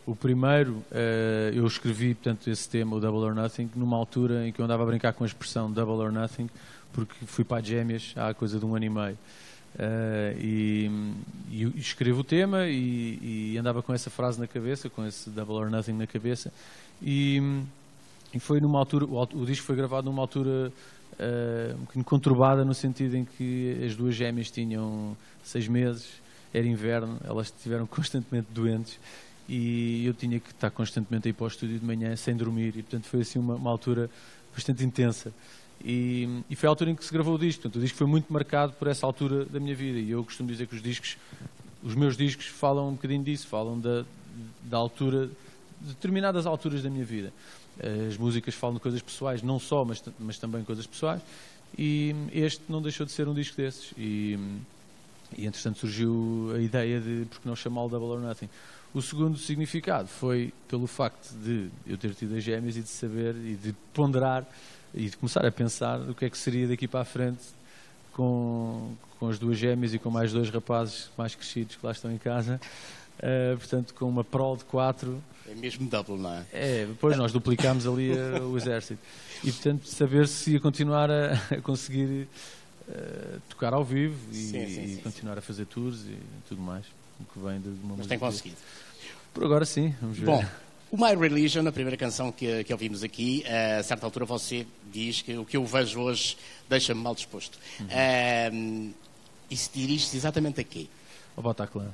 O 0.06 0.14
primeiro, 0.14 0.84
uh, 0.92 1.52
eu 1.52 1.66
escrevi, 1.66 2.14
portanto, 2.14 2.48
esse 2.48 2.68
tema, 2.68 2.94
o 2.94 3.00
Double 3.00 3.22
or 3.22 3.34
Nothing, 3.34 3.68
numa 3.74 3.96
altura 3.96 4.46
em 4.46 4.52
que 4.52 4.60
eu 4.60 4.64
andava 4.64 4.84
a 4.84 4.86
brincar 4.86 5.12
com 5.12 5.24
a 5.24 5.26
expressão 5.26 5.68
Double 5.68 5.94
or 5.94 6.12
Nothing, 6.12 6.48
porque 6.92 7.14
fui 7.26 7.44
para 7.44 7.60
gêmeas 7.60 8.14
há 8.14 8.32
coisa 8.32 8.58
de 8.58 8.64
um 8.64 8.76
ano 8.76 8.84
e 8.84 8.88
meio. 8.88 9.18
Uh, 9.74 10.38
e, 10.40 10.90
e, 11.50 11.64
escrevo 11.76 12.20
o 12.20 12.24
tema 12.24 12.66
e, 12.66 13.52
e, 13.52 13.58
andava 13.58 13.82
com 13.82 13.92
essa 13.92 14.08
frase 14.08 14.38
na 14.38 14.46
cabeça, 14.46 14.88
com 14.88 15.04
esse 15.04 15.28
Double 15.28 15.56
or 15.56 15.70
Nothing 15.70 15.94
na 15.94 16.06
cabeça. 16.06 16.52
E, 17.02 17.42
e 18.32 18.38
foi 18.38 18.60
numa 18.60 18.78
altura, 18.78 19.06
o, 19.06 19.46
disco 19.46 19.64
foi 19.64 19.76
gravado 19.76 20.06
numa 20.06 20.22
altura 20.22 20.72
uh, 21.12 21.74
um 21.74 21.80
bocadinho 21.80 22.04
conturbada 22.04 22.64
no 22.64 22.74
sentido 22.74 23.16
em 23.16 23.24
que 23.24 23.82
as 23.84 23.94
duas 23.94 24.14
gêmeas 24.14 24.50
tinham 24.50 25.16
seis 25.42 25.68
meses, 25.68 26.08
era 26.52 26.66
inverno, 26.66 27.18
elas 27.24 27.46
estiveram 27.46 27.86
constantemente 27.88 28.48
doentes 28.50 28.98
e 29.48 30.04
eu 30.04 30.12
tinha 30.12 30.40
que 30.40 30.50
estar 30.50 30.70
constantemente 30.70 31.28
aí 31.28 31.32
para 31.32 31.44
o 31.44 31.48
estúdio 31.48 31.78
de 31.78 31.84
manhã 31.84 32.16
sem 32.16 32.36
dormir 32.36 32.68
e 32.76 32.82
portanto 32.82 33.04
foi 33.04 33.20
assim 33.20 33.38
uma, 33.38 33.54
uma 33.54 33.70
altura 33.70 34.10
bastante 34.52 34.84
intensa. 34.84 35.32
E, 35.84 36.42
e, 36.48 36.56
foi 36.56 36.66
a 36.66 36.70
altura 36.70 36.90
em 36.90 36.94
que 36.94 37.04
se 37.04 37.12
gravou 37.12 37.34
o 37.34 37.38
disco. 37.38 37.62
Portanto, 37.62 37.76
o 37.76 37.82
disco 37.82 37.98
foi 37.98 38.06
muito 38.06 38.32
marcado 38.32 38.72
por 38.72 38.88
essa 38.88 39.06
altura 39.06 39.44
da 39.44 39.60
minha 39.60 39.74
vida. 39.74 39.98
E 39.98 40.10
eu 40.10 40.24
costumo 40.24 40.48
dizer 40.48 40.66
que 40.66 40.74
os 40.74 40.82
discos, 40.82 41.18
os 41.82 41.94
meus 41.94 42.16
discos, 42.16 42.46
falam 42.46 42.88
um 42.88 42.92
bocadinho 42.92 43.22
disso, 43.22 43.46
falam 43.46 43.78
da, 43.78 44.04
da 44.62 44.76
altura, 44.78 45.26
de 45.80 45.88
determinadas 45.88 46.46
alturas 46.46 46.82
da 46.82 46.90
minha 46.90 47.04
vida. 47.04 47.32
As 48.08 48.16
músicas 48.16 48.54
falam 48.54 48.74
de 48.76 48.80
coisas 48.80 49.02
pessoais, 49.02 49.42
não 49.42 49.58
só, 49.58 49.84
mas, 49.84 50.02
mas 50.18 50.38
também 50.38 50.64
coisas 50.64 50.86
pessoais. 50.86 51.20
E 51.78 52.14
este 52.32 52.62
não 52.68 52.80
deixou 52.80 53.04
de 53.04 53.12
ser 53.12 53.28
um 53.28 53.34
disco 53.34 53.56
desses. 53.56 53.92
E, 53.98 54.38
e 55.36 55.46
entretanto 55.46 55.78
surgiu 55.78 56.52
a 56.54 56.58
ideia 56.58 57.00
de 57.00 57.26
porque 57.28 57.48
não 57.48 57.56
chamá-lo 57.56 57.88
Double 57.88 58.08
or 58.08 58.20
Nothing. 58.20 58.48
O 58.94 59.02
segundo 59.02 59.36
significado 59.36 60.08
foi 60.08 60.54
pelo 60.68 60.86
facto 60.86 61.32
de 61.34 61.68
eu 61.86 61.98
ter 61.98 62.14
tido 62.14 62.34
as 62.34 62.42
gêmeas 62.42 62.76
e 62.76 62.82
de 62.82 62.88
saber 62.88 63.34
e 63.36 63.54
de 63.54 63.74
ponderar 63.92 64.46
e 64.94 65.10
de 65.10 65.16
começar 65.16 65.44
a 65.44 65.52
pensar 65.52 66.00
o 66.00 66.14
que 66.14 66.24
é 66.24 66.30
que 66.30 66.38
seria 66.38 66.66
daqui 66.66 66.88
para 66.88 67.00
a 67.00 67.04
frente 67.04 67.42
com, 68.14 68.94
com 69.18 69.28
as 69.28 69.38
duas 69.38 69.58
gêmeas 69.58 69.92
e 69.92 69.98
com 69.98 70.10
mais 70.10 70.32
dois 70.32 70.48
rapazes 70.48 71.10
mais 71.18 71.34
crescidos 71.34 71.76
que 71.76 71.84
lá 71.84 71.92
estão 71.92 72.10
em 72.10 72.16
casa. 72.16 72.58
Uh, 73.16 73.56
portanto, 73.56 73.94
com 73.94 74.06
uma 74.06 74.22
prol 74.22 74.56
de 74.56 74.64
quatro. 74.64 75.22
É 75.48 75.54
mesmo 75.54 75.88
double, 75.88 76.18
não 76.18 76.34
é? 76.34 76.44
É, 76.52 76.86
depois 76.86 77.16
nós 77.16 77.32
duplicámos 77.32 77.86
ali 77.86 78.10
uh, 78.12 78.42
o 78.42 78.56
exército. 78.56 79.00
E, 79.42 79.50
portanto, 79.50 79.86
saber 79.86 80.28
se 80.28 80.52
ia 80.52 80.60
continuar 80.60 81.10
a, 81.10 81.32
a 81.50 81.60
conseguir 81.62 82.28
uh, 82.88 83.40
tocar 83.48 83.72
ao 83.72 83.84
vivo 83.84 84.16
e, 84.30 84.34
sim, 84.34 84.66
sim, 84.66 84.82
e 84.82 84.94
sim, 84.96 85.00
continuar 85.02 85.38
a 85.38 85.40
fazer 85.40 85.64
tours 85.66 86.00
e 86.02 86.18
tudo 86.48 86.60
mais. 86.60 86.84
O 87.18 87.24
que 87.24 87.38
vem 87.38 87.58
de 87.60 87.68
uma 87.82 87.96
Mas 87.96 88.06
tem 88.06 88.18
conseguido. 88.18 88.56
Por 89.32 89.44
agora 89.44 89.64
sim, 89.64 89.94
vamos 90.00 90.18
ver. 90.18 90.26
Bom, 90.26 90.44
o 90.90 90.96
My 90.98 91.14
Religion, 91.14 91.66
a 91.66 91.72
primeira 91.72 91.96
canção 91.96 92.30
que, 92.30 92.64
que 92.64 92.72
ouvimos 92.72 93.02
aqui, 93.02 93.42
a 93.78 93.82
certa 93.82 94.04
altura 94.04 94.26
você 94.26 94.66
diz 94.92 95.22
que 95.22 95.36
o 95.36 95.44
que 95.44 95.56
eu 95.56 95.64
vejo 95.64 96.00
hoje 96.00 96.36
deixa-me 96.68 97.00
mal 97.00 97.14
disposto. 97.14 97.58
Uhum. 97.80 98.92
e 99.50 99.56
se 99.56 99.70
dirige-se 99.72 100.16
exatamente 100.16 100.60
a 100.60 100.64
quê? 100.64 100.86
Ao 101.34 101.42
Bataclan 101.42 101.90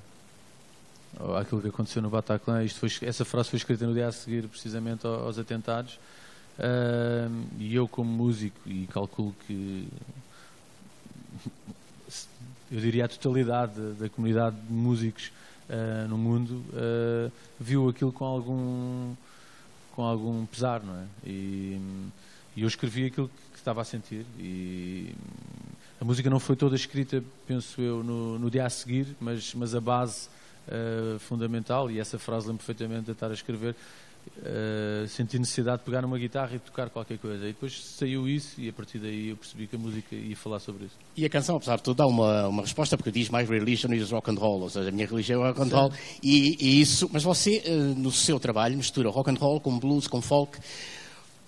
aquilo 1.39 1.61
que 1.61 1.69
aconteceu 1.69 2.03
no 2.03 2.11
Bataclan. 2.11 2.65
Isto 2.65 2.81
foi, 2.81 3.09
essa 3.09 3.25
frase 3.25 3.51
foi 3.51 3.57
escrita 3.59 3.87
no 3.87 3.95
dia 3.95 4.09
a 4.09 4.13
seguir, 4.13 4.49
precisamente 4.49 5.07
aos 5.07 5.39
atentados. 5.39 5.99
Uh, 6.59 7.47
e 7.59 7.75
eu, 7.75 7.89
como 7.89 8.11
músico, 8.11 8.59
e 8.67 8.87
calculo 8.87 9.35
que 9.47 9.89
eu 12.71 12.81
diria 12.81 13.07
a 13.07 13.09
totalidade 13.09 13.75
da, 13.75 14.05
da 14.05 14.09
comunidade 14.09 14.57
de 14.57 14.73
músicos 14.73 15.33
uh, 15.69 16.09
no 16.09 16.19
mundo, 16.19 16.63
uh, 16.73 17.33
viu 17.59 17.89
aquilo 17.89 18.13
com 18.13 18.25
algum, 18.25 19.15
com 19.95 20.03
algum 20.03 20.47
pesar, 20.47 20.83
não 20.83 20.95
é? 20.95 21.05
E, 21.25 21.81
e 22.57 22.63
eu 22.63 22.69
escrevi 22.69 23.07
aquilo 23.07 23.29
que 23.29 23.59
estava 23.59 23.81
a 23.81 23.85
sentir 23.85 24.27
e 24.39 25.15
a 26.01 26.05
música 26.05 26.29
não 26.29 26.41
foi 26.41 26.57
toda 26.57 26.75
escrita, 26.75 27.23
penso 27.47 27.81
eu, 27.81 28.03
no, 28.03 28.39
no 28.39 28.51
dia 28.51 28.67
a 28.67 28.71
seguir, 28.71 29.07
mas, 29.21 29.55
mas 29.55 29.75
a 29.75 29.81
base 29.81 30.29
uh, 30.69 31.19
fundamental, 31.19 31.91
e 31.91 31.99
essa 31.99 32.19
frase 32.19 32.47
lembro 32.47 32.65
perfeitamente 32.65 33.07
de 33.07 33.13
estar 33.13 33.31
a 33.31 33.35
escrever, 33.35 33.75
uh, 34.39 35.09
senti 35.09 35.39
necessidade 35.39 35.79
de 35.79 35.85
pegar 35.85 36.03
numa 36.03 36.19
guitarra 36.19 36.55
e 36.55 36.59
tocar 36.59 36.91
qualquer 36.91 37.19
coisa. 37.19 37.45
E 37.45 37.49
depois 37.49 37.83
saiu 37.83 38.29
isso 38.29 38.61
e 38.61 38.69
a 38.69 38.73
partir 38.73 38.99
daí 38.99 39.31
eu 39.31 39.37
percebi 39.37 39.67
que 39.67 39.77
a 39.77 39.79
música 39.79 40.15
ia 40.15 40.37
falar 40.37 40.61
sobre 40.61 40.87
isso. 40.87 40.95
E 41.17 41.25
a 41.25 41.29
canção, 41.29 41.57
apesar 41.57 41.77
de 41.77 41.83
tudo, 41.83 41.97
dá 41.97 42.07
uma, 42.07 42.49
uma 42.49 42.63
resposta, 42.63 42.97
porque 42.97 43.11
diz 43.11 43.29
My 43.29 43.45
religion 43.45 43.93
is 43.93 44.11
rock 44.11 44.31
and 44.31 44.35
roll, 44.35 44.61
ou 44.63 44.71
seja, 44.71 44.89
a 44.89 44.93
minha 44.93 45.07
religião 45.07 45.45
é 45.45 45.49
rock 45.49 45.61
and 45.63 45.67
Sim. 45.67 45.75
roll. 45.75 45.93
E, 46.23 46.57
e, 46.61 46.81
isso, 46.81 47.09
mas 47.13 47.23
você, 47.23 47.63
uh, 47.67 47.99
no 47.99 48.11
seu 48.11 48.39
trabalho, 48.39 48.77
mistura 48.77 49.09
rock 49.11 49.31
and 49.31 49.39
roll 49.39 49.61
com 49.61 49.79
blues, 49.79 50.07
com 50.07 50.21
folk. 50.21 50.59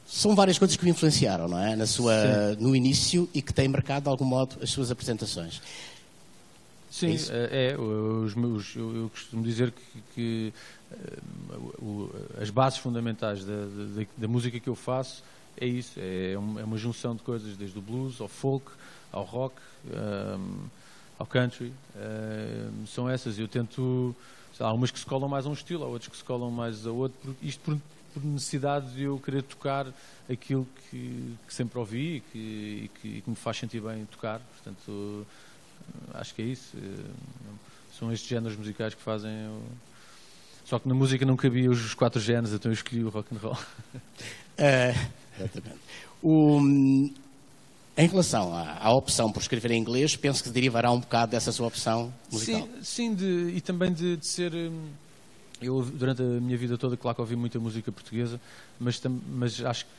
São 0.07 0.35
várias 0.35 0.59
coisas 0.59 0.77
que 0.77 0.85
o 0.85 0.89
influenciaram, 0.89 1.49
não 1.49 1.59
é? 1.59 1.75
Na 1.75 1.87
sua, 1.87 2.55
no 2.61 2.77
início 2.77 3.29
e 3.35 3.41
que 3.41 3.55
têm 3.55 3.67
marcado 3.67 4.05
de 4.05 4.11
algum 4.11 4.27
modo 4.27 4.57
as 4.63 4.71
suas 4.71 4.91
apresentações. 4.91 5.61
Sim, 6.95 7.17
é, 7.33 7.73
é 7.73 7.77
os 7.77 8.37
meus, 8.37 8.77
eu, 8.77 8.95
eu, 8.95 9.11
costumo 9.11 9.43
dizer 9.43 9.73
que, 9.73 10.03
que 10.15 10.53
uh, 11.83 12.11
as 12.41 12.51
bases 12.51 12.79
fundamentais 12.79 13.45
da, 13.45 13.53
da, 13.53 14.07
da, 14.17 14.29
música 14.29 14.61
que 14.61 14.69
eu 14.69 14.77
faço 14.77 15.25
é 15.57 15.67
isso, 15.67 15.99
é, 15.99 16.35
é 16.35 16.39
uma, 16.39 16.61
é 16.61 16.65
uma, 16.65 16.79
junção 16.79 17.17
de 17.17 17.23
coisas, 17.25 17.57
desde 17.57 17.77
o 17.77 17.83
blues 17.83 18.21
ao 18.21 18.29
folk, 18.29 18.71
ao 19.11 19.25
rock, 19.25 19.57
um, 19.87 19.91
ehm, 19.91 20.71
ao 21.19 21.27
country, 21.27 21.73
um, 21.97 22.87
são 22.87 23.11
essas. 23.11 23.41
Eu 23.41 23.49
tento, 23.49 24.15
há 24.61 24.73
umas 24.73 24.93
que 24.93 24.99
se 25.01 25.05
colam 25.07 25.29
mais 25.29 25.47
a 25.47 25.49
um 25.49 25.53
estilo, 25.53 25.83
há 25.83 25.89
outras 25.89 26.09
que 26.09 26.17
se 26.17 26.23
colam 26.23 26.49
mais 26.49 26.87
a 26.87 26.93
outro, 26.93 27.37
isto 27.43 27.61
por, 27.65 27.77
por 28.15 28.25
necessidade 28.25 28.95
de 28.95 29.03
eu 29.03 29.19
querer 29.19 29.43
tocar 29.43 29.89
aquilo 30.31 30.65
que, 30.89 31.35
que 31.45 31.53
sempre 31.53 31.77
ouvi 31.77 32.19
e 32.19 32.21
que, 32.21 32.39
e 32.39 32.91
que, 33.01 33.09
e 33.09 33.21
que 33.21 33.31
me 33.31 33.35
faz 33.35 33.57
sentir 33.57 33.81
bem 33.81 34.07
tocar, 34.07 34.39
portanto 34.39 35.27
acho 36.15 36.35
que 36.35 36.43
é 36.43 36.45
isso. 36.47 36.77
Eh, 36.77 37.11
são 37.99 38.13
estes 38.13 38.29
géneros 38.29 38.57
musicais 38.57 38.95
que 38.95 39.03
fazem. 39.03 39.31
Só 40.65 40.79
que 40.79 40.89
na 40.89 40.95
música 40.95 41.25
não 41.25 41.37
cabia 41.37 41.71
os 41.71 41.95
quatro 41.95 42.21
géneros, 42.21 42.53
então 42.53 42.71
eu 42.71 42.75
escolhi 42.75 43.05
o 43.05 43.11
rock 43.11 43.35
and 43.35 43.39
roll. 43.39 43.59
É, 44.57 44.95
exatamente. 45.39 45.81
O, 46.23 46.59
em 47.97 48.09
relação 48.09 48.53
à, 48.55 48.79
à, 48.81 48.93
opção 48.93 49.31
por 49.31 49.41
escrever 49.41 49.71
em 49.71 49.79
inglês, 49.81 50.17
penso 50.17 50.43
que 50.43 50.51
derivará 50.51 50.91
um 50.91 50.99
bocado 50.99 51.33
dessa 51.33 51.53
sua 51.53 51.67
opção 51.67 52.13
musical. 52.31 52.63
Sim, 52.63 52.83
sim 52.83 53.15
de, 53.15 53.53
e 53.55 53.61
também 53.61 53.93
de, 53.93 54.17
de, 54.17 54.27
ser. 54.27 54.53
Hum, 54.55 54.89
eu, 55.63 55.83
durante 55.83 56.23
a 56.23 56.25
minha 56.25 56.57
vida 56.57 56.77
toda, 56.77 56.97
claro 56.97 57.15
que 57.15 57.21
ouvi 57.21 57.37
muita 57.37 57.61
música 57.61 57.93
portuguesa, 57.93 58.41
mas, 58.81 59.01
mas 59.29 59.65
acho 59.65 59.85
que, 59.85 59.91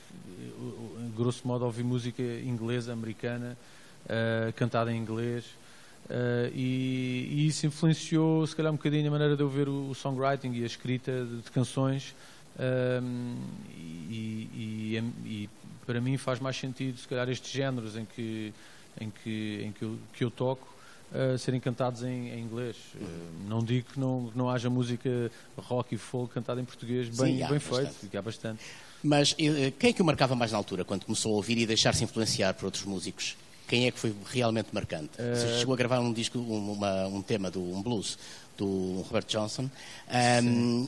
grosso 1.15 1.48
modo, 1.48 1.63
ouvi 1.63 1.84
música 1.84 2.22
inglesa, 2.22 2.92
americana, 2.92 3.58
uh, 4.06 4.51
cantada 4.54 4.92
em 4.92 4.98
inglês. 4.98 5.46
Uh, 6.06 6.52
e, 6.54 7.28
e, 7.32 7.48
isso 7.48 7.66
influenciou, 7.66 8.46
se 8.46 8.56
calhar, 8.56 8.72
um 8.72 8.76
bocadinho 8.76 9.08
a 9.08 9.12
maneira 9.12 9.36
de 9.36 9.42
eu 9.42 9.50
ver 9.50 9.68
o, 9.68 9.90
o 9.90 9.96
songwriting 9.96 10.54
e 10.54 10.64
a 10.64 10.66
escrita 10.66 11.26
de, 11.26 11.42
de 11.42 11.52
canções. 11.52 12.16
Um, 12.60 13.36
e, 13.76 14.50
e, 14.54 15.04
e, 15.26 15.50
para 15.86 16.00
mim 16.00 16.16
faz 16.18 16.40
mais 16.40 16.58
sentido, 16.58 16.98
se 16.98 17.08
calhar, 17.08 17.28
estes 17.30 17.52
géneros 17.52 17.98
em 17.98 18.06
que, 18.06 18.54
em 19.02 19.10
que, 19.10 19.62
em 19.66 19.72
que, 19.72 19.84
eu, 19.84 20.00
que 20.14 20.24
eu 20.24 20.32
toco 20.32 20.68
uh, 21.12 21.38
serem 21.38 21.60
cantados 21.60 22.04
em, 22.04 22.30
em 22.30 22.42
inglês. 22.42 22.76
Uh, 22.96 23.50
não 23.50 23.64
digo 23.64 23.88
que 23.92 24.00
não, 24.00 24.32
não 24.36 24.50
haja 24.50 24.70
música 24.70 25.32
rock 25.58 25.96
e 25.96 25.98
folk 25.98 26.34
cantada 26.34 26.62
em 26.62 26.66
português 26.66 27.10
bem, 27.10 27.40
Sim, 27.40 27.48
bem 27.48 27.60
feito, 27.60 28.08
que 28.10 28.16
há 28.16 28.22
bastante. 28.22 28.64
Mas 29.04 29.34
quem 29.34 29.90
é 29.90 29.94
que 29.94 30.02
o 30.02 30.06
marcava 30.06 30.36
mais 30.36 30.52
na 30.52 30.58
altura, 30.58 30.84
quando 30.84 31.06
começou 31.06 31.34
a 31.34 31.36
ouvir 31.36 31.58
e 31.58 31.66
deixar-se 31.66 32.04
influenciar 32.04 32.54
por 32.54 32.66
outros 32.66 32.86
músicos? 32.86 33.36
Quem 33.68 33.88
é 33.88 33.92
que 33.92 34.00
foi 34.00 34.14
realmente 34.32 34.70
marcante? 34.72 35.12
Uh... 35.20 35.36
Você 35.36 35.60
chegou 35.60 35.74
a 35.74 35.78
gravar 35.78 36.00
um 36.00 36.14
disco, 36.14 36.40
um, 36.40 36.72
uma, 36.74 37.08
um 37.08 37.22
tema, 37.22 37.50
do, 37.50 37.62
um 37.62 37.82
blues, 37.82 38.18
do 38.58 39.01
Robert 39.08 39.25
Johnson. 39.28 39.70
Um, 40.44 40.88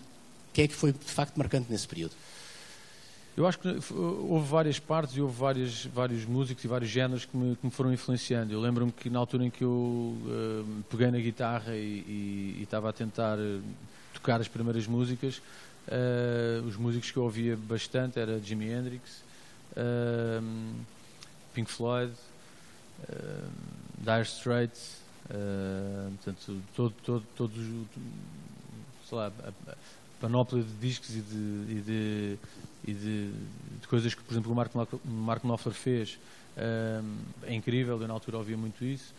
quem 0.54 0.66
é 0.66 0.68
que 0.68 0.76
foi 0.76 0.92
de 0.92 1.12
facto 1.12 1.36
marcante 1.38 1.72
nesse 1.72 1.88
período? 1.88 2.14
Eu 3.38 3.46
acho 3.46 3.60
que 3.60 3.68
houve 3.94 4.48
várias 4.48 4.80
partes 4.80 5.16
e 5.16 5.22
houve 5.22 5.38
vários, 5.38 5.86
vários 5.86 6.26
músicos 6.26 6.64
e 6.64 6.68
vários 6.68 6.90
géneros 6.90 7.24
que 7.24 7.38
me, 7.38 7.56
que 7.56 7.64
me 7.68 7.72
foram 7.72 7.94
influenciando. 7.94 8.52
Eu 8.52 8.60
lembro-me 8.60 8.92
que 8.92 9.12
na 9.12 9.20
altura 9.20 9.46
em 9.46 9.52
que 9.52 9.64
eu 9.64 9.70
uh, 9.70 10.84
peguei 10.90 11.12
na 11.12 11.20
guitarra 11.20 11.76
e, 11.76 12.58
estava 12.60 12.90
a 12.90 12.94
tentar 12.94 13.38
uh, 13.38 13.62
tocar 14.12 14.42
as 14.42 14.48
primeiras 14.48 14.88
músicas, 14.88 15.40
uh, 15.88 16.66
os 16.66 16.76
músicos 16.78 17.12
que 17.12 17.18
eu 17.18 17.24
ouvia 17.24 17.56
bastante 17.56 18.20
era 18.20 18.40
Jimi 18.40 18.72
Hendrix, 18.72 19.22
Pink 21.54 21.70
Floyd, 21.70 22.12
uh, 23.04 23.50
Dire 24.00 24.22
Straits, 24.24 25.02
uh, 25.30 26.12
portanto, 26.16 26.62
todo, 26.76 26.94
todo, 27.04 27.24
todos, 27.36 27.66
sei 29.08 29.18
lá, 29.18 29.32
a, 29.68 29.76
panóplia 30.20 30.64
de 30.64 30.74
discos 30.82 31.16
e 31.16 31.22
de, 31.22 31.36
e 31.70 31.82
de, 31.82 32.38
e 32.88 32.94
de, 32.94 33.32
de 33.82 33.88
coisas 33.88 34.14
que, 34.14 34.24
por 34.24 34.34
exemplo, 34.34 34.52
o 34.52 34.56
Mark, 34.56 34.72
Mark 35.06 35.44
Knopfler 35.44 35.76
fez 35.76 36.18
uh, 36.58 37.06
é 37.44 37.54
incrível, 37.54 38.02
eu 38.02 38.08
na 38.08 38.14
altura 38.14 38.38
ouvia 38.38 38.58
muito 38.58 38.84
isso. 38.84 39.14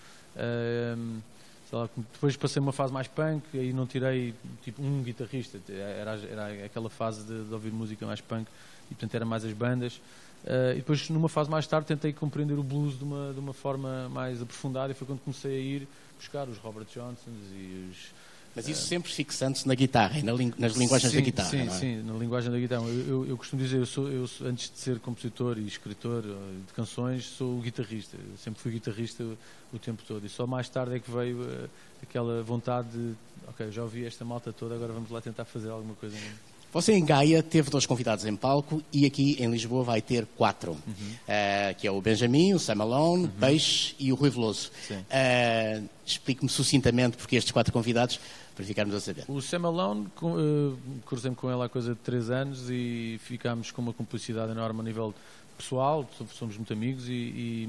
Depois 2.13 2.37
passei 2.37 2.61
uma 2.61 2.73
fase 2.73 2.93
mais 2.93 3.07
punk, 3.09 3.45
aí 3.53 3.73
não 3.73 3.87
tirei 3.87 4.35
tipo 4.63 4.83
um 4.83 5.03
guitarrista, 5.03 5.61
era, 5.71 6.19
era 6.31 6.65
aquela 6.65 6.89
fase 6.89 7.25
de, 7.25 7.45
de 7.45 7.53
ouvir 7.53 7.71
música 7.71 8.07
mais 8.07 8.21
punk 8.23 8.49
e 8.91 8.95
portanto 8.95 9.15
era 9.15 9.25
mais 9.27 9.45
as 9.45 9.53
bandas. 9.53 10.01
Uh, 10.45 10.73
e 10.73 10.77
depois, 10.77 11.09
numa 11.11 11.29
fase 11.29 11.51
mais 11.51 11.67
tarde, 11.67 11.87
tentei 11.87 12.13
compreender 12.13 12.59
o 12.59 12.63
blues 12.63 12.97
de 12.97 13.05
uma, 13.05 13.33
de 13.33 13.41
uma 13.41 13.53
forma 13.53 14.09
mais 14.09 14.41
aprofundada 14.41 14.93
e 14.93 14.95
foi 14.95 15.07
quando 15.07 15.21
comecei 15.21 15.57
a 15.57 15.61
ir 15.61 15.89
buscar 16.17 16.49
os 16.49 16.59
Robert 16.59 16.87
Johnsons 16.87 17.53
e 17.53 17.91
os. 17.91 18.15
Mas 18.57 18.67
isso 18.67 18.83
uh, 18.83 18.87
sempre 18.87 19.13
fixando-se 19.13 19.69
na 19.69 19.75
guitarra 19.75 20.19
e 20.19 20.23
na 20.23 20.33
nas 20.59 20.75
linguagens 20.75 21.13
sim, 21.13 21.19
da 21.19 21.25
guitarra. 21.25 21.51
Sim, 21.51 21.67
é? 21.67 21.71
sim, 21.71 22.03
na 22.03 22.15
linguagem 22.15 22.51
da 22.51 22.59
guitarra. 22.59 22.85
Eu, 22.87 23.07
eu, 23.07 23.27
eu, 23.27 23.37
costumo 23.37 23.63
dizer, 23.63 23.79
eu 23.79 23.87
sou, 23.87 24.09
eu 24.09 24.27
sou, 24.27 24.47
antes 24.47 24.71
de 24.71 24.79
ser 24.79 24.99
compositor 25.01 25.59
e 25.59 25.67
escritor 25.67 26.23
de 26.23 26.73
canções, 26.73 27.25
sou 27.25 27.61
guitarrista. 27.61 28.17
Eu 28.17 28.37
sempre 28.39 28.61
fui 28.61 28.73
guitarrista 28.73 29.23
o, 29.23 29.37
o 29.75 29.79
tempo 29.79 30.03
todo. 30.07 30.25
E 30.25 30.29
só 30.29 30.47
mais 30.47 30.69
tarde 30.69 30.97
é 30.97 30.99
que 30.99 31.11
veio 31.11 31.43
uh, 31.43 31.69
aquela 32.03 32.43
vontade 32.43 32.89
de, 32.89 33.15
ok, 33.49 33.71
já 33.71 33.83
ouvi 33.83 34.07
esta 34.07 34.25
malta 34.25 34.53
toda, 34.53 34.75
agora 34.75 34.93
vamos 34.93 35.11
lá 35.11 35.21
tentar 35.21 35.45
fazer 35.45 35.69
alguma 35.69 35.95
coisa. 35.95 36.17
Mesmo. 36.17 36.58
Você 36.73 36.93
em 36.93 37.05
Gaia 37.05 37.43
teve 37.43 37.71
dois 37.71 37.87
convidados 37.87 38.27
em 38.27 38.37
palco 38.37 38.83
e 38.93 39.07
aqui 39.07 39.43
em 39.43 39.51
Lisboa 39.51 39.83
vai 39.83 40.03
ter 40.03 40.27
quatro, 40.37 40.73
uhum. 40.73 40.77
uh, 40.77 41.75
que 41.79 41.87
é 41.87 41.91
o 41.91 41.99
Benjamin, 42.01 42.53
o 42.53 42.59
Sam 42.59 42.75
Malone, 42.75 43.25
uhum. 43.25 43.31
Peixe 43.41 43.95
e 43.99 44.13
o 44.13 44.15
Rui 44.15 44.29
Veloso. 44.29 44.71
Uh, 44.91 45.89
Explique-me 46.05 46.49
sucintamente 46.49 47.17
porque 47.17 47.37
estes 47.37 47.53
quatro 47.53 47.73
convidados, 47.73 48.21
para 48.55 48.65
ficarmos 48.65 48.95
a 48.95 49.01
saber. 49.01 49.25
O 49.29 49.41
Sam 49.41 49.61
Malone, 49.61 50.09
uh, 50.21 50.77
cruzei-me 51.07 51.37
com 51.37 51.51
ele 51.51 51.63
há 51.63 51.69
coisa 51.71 51.95
de 51.95 52.01
três 52.01 52.29
anos 52.29 52.69
e 52.71 53.19
ficámos 53.23 53.71
com 53.71 53.81
uma 53.81 53.95
cumplicidade 53.95 54.53
enorme 54.53 54.81
a 54.81 54.83
nível 54.83 55.15
pessoal, 55.57 56.09
somos 56.35 56.57
muito 56.57 56.73
amigos 56.73 57.09
e, 57.09 57.13
e, 57.13 57.69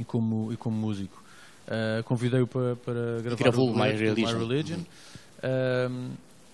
e 0.00 0.04
como, 0.04 0.52
e 0.52 0.56
como 0.56 0.76
músico. 0.76 1.22
Convidei-o 2.04 2.48
para, 2.48 2.74
para 2.74 3.22
gravar 3.22 3.62
o, 3.62 3.72
My 3.72 3.92
Religion. 3.92 4.32
My 4.32 4.48
Religion. 4.48 4.78
Uhum 5.44 6.10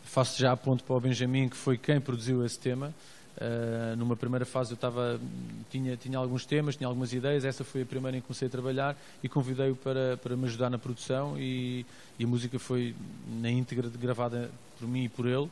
faço 0.07 0.38
já 0.40 0.57
ponto 0.57 0.83
para 0.85 0.97
o 0.97 1.01
Benjamin, 1.01 1.49
que 1.49 1.57
foi 1.57 1.77
quem 1.77 2.01
produziu 2.01 2.45
esse 2.45 2.59
tema. 2.59 2.95
Uh, 3.37 3.95
numa 3.97 4.16
primeira 4.16 4.47
fase 4.47 4.73
eu 4.73 4.77
estava, 4.77 5.21
tinha, 5.69 5.95
tinha 5.95 6.16
alguns 6.16 6.47
temas, 6.47 6.75
tinha 6.75 6.88
algumas 6.88 7.12
ideias, 7.12 7.45
essa 7.45 7.62
foi 7.62 7.83
a 7.83 7.85
primeira 7.85 8.16
em 8.16 8.21
que 8.23 8.27
comecei 8.27 8.49
a 8.49 8.51
trabalhar 8.51 8.97
e 9.23 9.29
convidei-o 9.29 9.77
para, 9.77 10.16
para 10.16 10.35
me 10.35 10.47
ajudar 10.47 10.71
na 10.71 10.79
produção 10.79 11.38
e, 11.38 11.85
e, 12.19 12.25
a 12.25 12.27
música 12.27 12.59
foi 12.59 12.95
na 13.42 13.51
íntegra 13.51 13.90
gravada 13.90 14.51
por 14.79 14.88
mim 14.88 15.05
e 15.05 15.09
por 15.11 15.27
ele 15.27 15.45
uh, 15.45 15.51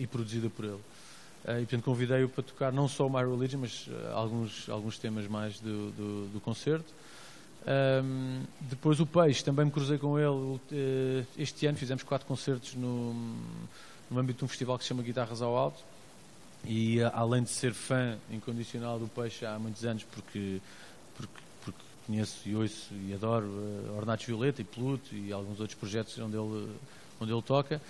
e 0.00 0.06
produzida 0.06 0.50
por 0.50 0.64
ele. 0.64 0.74
Uh, 0.74 1.58
e 1.58 1.60
portanto 1.60 1.84
convidei-o 1.84 2.28
para 2.28 2.42
tocar 2.42 2.72
não 2.72 2.88
só 2.88 3.06
o 3.06 3.10
My 3.10 3.20
Religion, 3.20 3.60
mas 3.60 3.88
alguns, 4.12 4.68
alguns 4.68 4.98
temas 4.98 5.28
mais 5.28 5.60
do, 5.60 5.92
do, 5.92 6.28
do 6.32 6.40
concerto. 6.40 6.92
Um, 7.64 8.42
depois 8.60 8.98
o 8.98 9.06
Peixe, 9.06 9.44
também 9.44 9.64
me 9.64 9.70
cruzei 9.70 9.96
com 9.96 10.18
ele 10.18 10.60
este 11.38 11.66
ano, 11.66 11.78
fizemos 11.78 12.02
quatro 12.02 12.26
concertos 12.26 12.74
no 12.74 13.14
no 14.12 14.20
âmbito 14.20 14.40
de 14.40 14.44
um 14.44 14.48
festival 14.48 14.76
que 14.76 14.84
se 14.84 14.88
chama 14.88 15.02
Guitarras 15.02 15.40
ao 15.40 15.56
Alto. 15.56 15.82
E 16.64 17.00
eh, 17.00 17.10
além 17.14 17.42
de 17.42 17.50
ser 17.50 17.72
fã 17.72 18.16
incondicional 18.30 18.98
do 18.98 19.08
Peixe 19.08 19.44
há 19.44 19.58
muitos 19.58 19.84
anos, 19.84 20.04
porque, 20.04 20.60
porque, 21.16 21.32
porque 21.64 21.80
conheço 22.06 22.48
e 22.48 22.54
ouço 22.54 22.94
e 22.94 23.14
adoro 23.14 23.46
uh, 23.46 23.96
Ornatos 23.96 24.26
Violeta 24.26 24.60
e 24.60 24.64
Pluto 24.64 25.14
e 25.14 25.32
alguns 25.32 25.58
outros 25.58 25.76
projetos 25.76 26.16
onde 26.18 26.36
ele, 26.36 26.68
onde 27.20 27.32
ele 27.32 27.42
toca, 27.42 27.80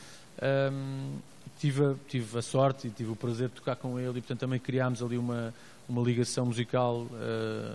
um, 0.73 1.19
tive, 1.59 1.85
a, 1.85 1.95
tive 2.09 2.39
a 2.39 2.43
sorte 2.43 2.87
e 2.87 2.91
tive 2.91 3.11
o 3.11 3.17
prazer 3.17 3.49
de 3.49 3.57
tocar 3.57 3.77
com 3.77 3.99
ele 3.99 4.19
e, 4.19 4.23
portanto, 4.23 4.41
também 4.41 4.59
criámos 4.59 5.03
ali 5.03 5.19
uma, 5.19 5.53
uma 5.93 6.03
ligação 6.03 6.47
musical 6.47 7.07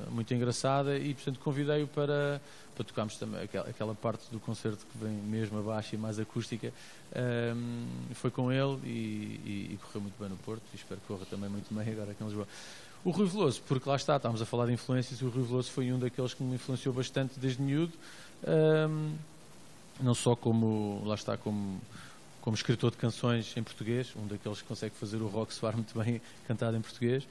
muito 0.10 0.34
engraçada 0.34 0.97
e, 0.97 1.13
portanto, 1.13 1.39
convidei-o 1.39 1.88
para, 1.88 2.41
para 2.75 2.84
tocarmos 2.84 3.15
também 3.17 3.41
aquela, 3.43 3.69
aquela, 3.69 3.95
parte 3.95 4.23
do 4.32 4.39
concerto 4.39 4.86
que 4.91 4.97
vem 4.97 5.13
mesmo 5.13 5.60
abaixo 5.60 5.93
e 5.93 5.97
mais 5.97 6.19
acústica. 6.19 6.73
foi 8.13 8.32
com 8.32 8.51
ele 8.51 8.80
e, 8.84 8.89
e, 8.89 9.69
e, 9.73 9.80
correu 9.84 10.01
muito 10.01 10.19
bem 10.19 10.30
no 10.30 10.38
Porto 10.38 10.63
e 10.73 10.75
espero 10.75 10.99
que 10.99 11.08
corra 11.08 11.25
também 11.30 11.49
muito 11.49 11.71
bem 11.73 11.88
agora 11.93 12.12
aqui 12.12 12.23
em 12.23 12.25
Lisboa. 12.25 12.47
O 13.08 13.12
Rui 13.12 13.27
Veloso, 13.27 13.62
porque 13.67 13.88
lá 13.88 13.95
está, 13.95 14.17
estávamos 14.17 14.41
a 14.41 14.45
falar 14.45 14.65
de 14.65 14.73
influências, 14.73 15.21
o 15.21 15.30
Rui 15.30 15.43
Veloso 15.43 15.71
foi 15.71 15.91
um 15.93 15.99
daqueles 15.99 16.34
que 16.34 16.43
me 16.43 16.56
influenciou 16.56 16.93
bastante 16.93 17.39
desde 17.39 17.62
miúdo, 17.62 17.93
um, 18.45 19.15
não 20.01 20.13
só 20.13 20.36
como, 20.36 21.01
lá 21.06 21.15
está, 21.15 21.38
como, 21.38 21.80
como 22.41 22.56
escritor 22.56 22.91
de 22.91 22.97
canções 22.97 23.56
em 23.56 23.63
português, 23.63 24.13
um 24.15 24.27
daqueles 24.27 24.62
que 24.62 24.67
consegue 24.67 24.95
fazer 24.95 25.21
o 25.21 25.27
rock 25.27 25.53
soar 25.53 25.73
muito 25.75 25.97
bem 25.97 26.21
cantado 26.47 26.75
em 26.75 26.82
português, 26.82 27.25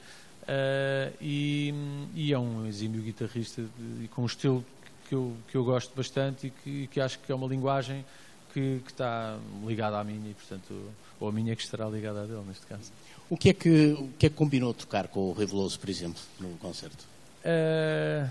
uh, 0.47 1.13
e, 1.21 1.73
e, 2.15 2.33
é 2.33 2.39
um 2.39 2.65
exímio 2.65 3.01
guitarrista 3.01 3.61
de, 3.77 4.07
com 4.07 4.23
um 4.23 4.25
estilo 4.25 4.65
que 5.07 5.15
eu, 5.15 5.35
que 5.49 5.55
eu 5.55 5.63
gosto 5.63 5.95
bastante 5.95 6.47
e 6.47 6.49
que, 6.49 6.87
que 6.87 6.99
acho 6.99 7.19
que 7.19 7.31
é 7.31 7.35
uma 7.35 7.47
linguagem 7.47 8.05
que, 8.53 8.81
que 8.83 8.91
está 8.91 9.37
ligada 9.65 9.99
à 9.99 10.03
minha, 10.03 10.31
e 10.31 10.33
portanto, 10.33 10.91
ou 11.19 11.29
a 11.29 11.31
minha 11.31 11.55
que 11.55 11.61
estará 11.61 11.87
ligada 11.87 12.23
à 12.23 12.25
dele, 12.25 12.43
neste 12.47 12.65
caso. 12.65 12.91
O 13.29 13.37
que 13.37 13.49
é 13.49 13.53
que, 13.53 13.91
o 13.93 14.09
que, 14.17 14.25
é 14.25 14.29
que 14.29 14.35
combinou 14.35 14.73
tocar 14.73 15.07
com 15.07 15.29
o 15.29 15.33
Reveloso, 15.33 15.79
por 15.79 15.89
exemplo, 15.89 16.21
no 16.39 16.49
concerto? 16.57 17.05
Uh, 17.43 18.29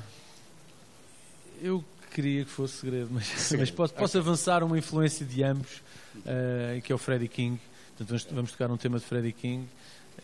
eu 1.60 1.84
queria 2.10 2.44
que 2.44 2.50
fosse 2.50 2.78
segredo, 2.78 3.08
mas, 3.10 3.52
mas 3.58 3.70
posso, 3.70 3.94
posso 3.94 4.18
okay. 4.18 4.20
avançar 4.20 4.64
uma 4.64 4.78
influência 4.78 5.24
de 5.24 5.42
ambos, 5.42 5.82
uh, 6.16 6.80
que 6.82 6.90
é 6.90 6.94
o 6.94 6.98
Freddie 6.98 7.28
King. 7.28 7.60
Portanto, 7.96 8.08
vamos, 8.08 8.24
vamos, 8.30 8.52
tocar 8.52 8.70
um 8.70 8.76
tema 8.76 8.98
de 8.98 9.04
Freddie 9.04 9.32
King 9.32 9.66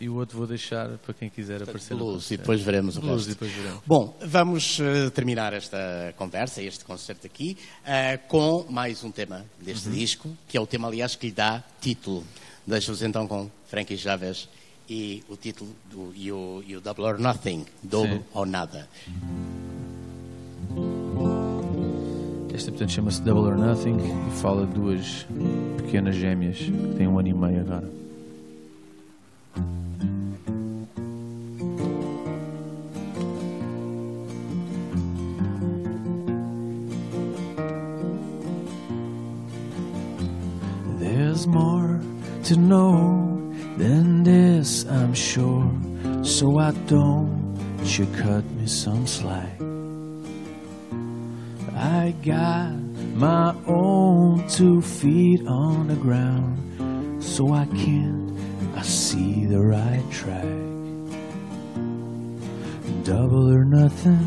e 0.01 0.09
o 0.09 0.15
outro 0.17 0.39
vou 0.39 0.47
deixar 0.47 0.99
para 0.99 1.15
quem 1.15 1.29
quiser 1.29 1.59
Portanto, 1.59 1.71
aparecer. 1.71 1.95
Blues, 1.95 2.31
e 2.31 2.37
depois 2.37 2.61
veremos 2.61 2.97
o 2.97 3.01
blues 3.01 3.27
resto. 3.27 3.29
Depois 3.31 3.53
veremos. 3.53 3.81
Bom, 3.87 4.17
vamos 4.25 4.79
uh, 4.79 5.11
terminar 5.11 5.53
esta 5.53 6.15
conversa, 6.17 6.63
este 6.63 6.85
concerto 6.85 7.27
aqui, 7.27 7.57
com 8.29 8.67
mais 8.69 9.05
um 9.05 9.11
tema 9.11 9.45
deste 9.61 9.89
uhum. 9.89 9.95
disco, 9.95 10.37
que 10.49 10.57
é 10.57 10.61
o 10.61 10.67
tema, 10.67 10.89
aliás, 10.89 11.15
que 11.17 11.27
lhe 11.27 11.33
dá 11.33 11.63
título. 11.81 12.25
Deixo-vos 12.67 13.03
então 13.03 13.27
com 13.27 13.51
Frankie 13.67 13.99
Chaves 13.99 14.49
e 14.89 15.23
o 15.29 15.37
título 15.37 15.71
do, 15.91 16.13
e, 16.15 16.31
o, 16.31 16.63
e 16.67 16.77
o 16.77 16.81
Double 16.81 17.05
or 17.05 17.19
Nothing, 17.19 17.67
Double 17.83 18.19
Sim. 18.19 18.25
ou 18.35 18.47
Nada. 18.47 18.89
Esta, 22.55 22.71
portanto, 22.71 22.93
chama-se 22.93 23.23
Double 23.23 23.51
or 23.53 23.57
Nothing 23.57 23.97
e 23.97 24.31
fala 24.41 24.67
de 24.67 24.75
duas 24.75 25.27
pequenas 25.79 26.15
gêmeas 26.15 26.59
que 26.59 26.95
têm 26.97 27.09
um 27.09 27.19
ano 27.19 27.29
e 27.29 27.35
meio 27.35 27.61
agora. 27.61 28.02
To 42.45 42.57
know 42.57 43.53
than 43.77 44.23
this, 44.23 44.85
I'm 44.87 45.15
sure. 45.15 45.71
So 46.23 46.59
I 46.59 46.73
don't 46.87 47.43
you 47.99 48.07
cut 48.17 48.45
me 48.53 48.67
some 48.67 49.07
slack. 49.07 49.61
I 51.75 52.15
got 52.25 52.73
my 53.15 53.55
own 53.67 54.47
two 54.49 54.81
feet 54.81 55.47
on 55.47 55.89
the 55.89 55.97
ground, 55.97 57.23
so 57.23 57.53
I 57.53 57.67
can't. 57.67 58.39
I 58.77 58.83
see 58.83 59.47
the 59.47 59.61
right 59.61 60.05
track. 60.11 60.47
Double 63.05 63.53
or 63.53 63.65
nothing. 63.65 64.25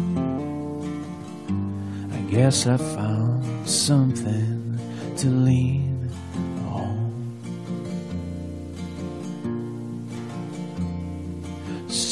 I 2.13 2.19
guess 2.31 2.67
I 2.67 2.77
found 2.77 3.67
something 3.67 4.77
to 5.17 5.27
lean 5.27 5.84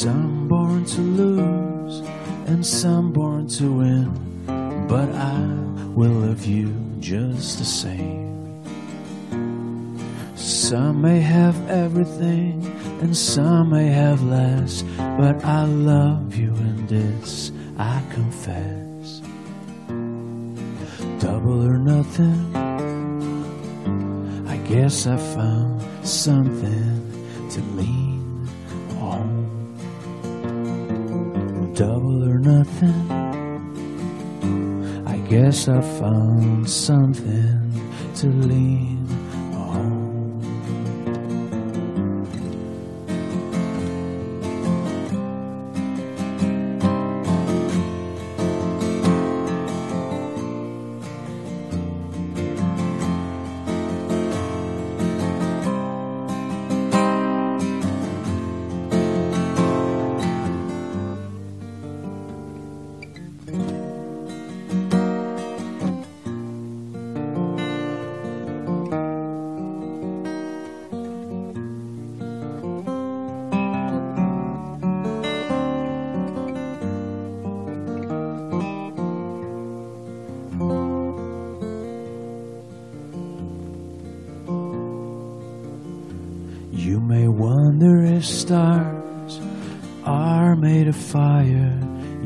Some 0.04 0.48
born 0.48 0.84
to 0.84 1.00
lose 1.00 2.00
and 2.44 2.66
some 2.66 3.10
born 3.10 3.48
to 3.56 3.72
win, 3.72 4.86
but 4.86 5.08
I 5.14 5.40
will 5.96 6.10
love 6.10 6.44
you 6.44 6.76
just 7.00 7.58
the 7.58 7.64
same. 7.64 8.62
Some 10.36 11.00
may 11.00 11.20
have 11.20 11.56
everything 11.70 12.66
and 13.00 13.16
some 13.16 13.70
may 13.70 13.86
have 13.86 14.22
less, 14.22 14.82
but 14.98 15.42
I 15.42 15.64
love 15.64 16.36
you 16.36 16.50
in 16.50 16.86
this 16.86 17.50
I 17.78 18.02
confess. 18.12 19.22
Double 21.18 21.66
or 21.66 21.78
nothing, 21.78 22.54
I 24.46 24.58
guess 24.68 25.06
I 25.06 25.16
found 25.16 25.80
something 26.06 27.48
to 27.52 27.60
lean 27.78 28.03
double 31.74 32.28
or 32.28 32.38
nothing. 32.38 33.10
I 35.06 35.16
guess 35.28 35.68
I 35.68 35.80
found 35.80 36.70
something 36.70 37.90
to 38.16 38.26
lean 38.28 39.03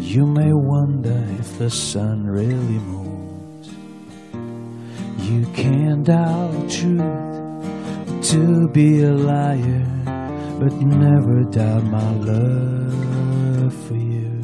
you 0.00 0.24
may 0.26 0.52
wonder 0.52 1.24
if 1.38 1.58
the 1.58 1.70
sun 1.70 2.24
really 2.24 2.78
moves. 2.78 3.68
You 5.28 5.46
can't 5.52 6.04
doubt 6.04 6.70
truth 6.70 8.30
to 8.30 8.68
be 8.72 9.02
a 9.02 9.12
liar, 9.12 9.84
but 10.58 10.72
never 10.74 11.42
doubt 11.50 11.84
my 11.84 12.12
love 12.14 13.74
for 13.86 13.94
you. 13.94 14.40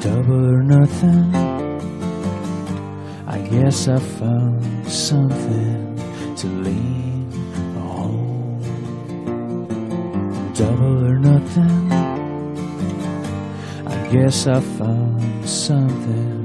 Double 0.00 0.54
or 0.54 0.62
nothing, 0.62 1.34
I 3.26 3.38
guess 3.48 3.88
I 3.88 3.98
found 3.98 4.88
something 4.88 5.96
to 6.36 6.46
lean 6.46 7.30
on. 7.76 8.60
double 10.54 11.06
or 11.06 11.18
nothing. 11.18 12.03
Guess 14.14 14.46
I 14.46 14.60
found 14.60 15.48
something 15.48 16.43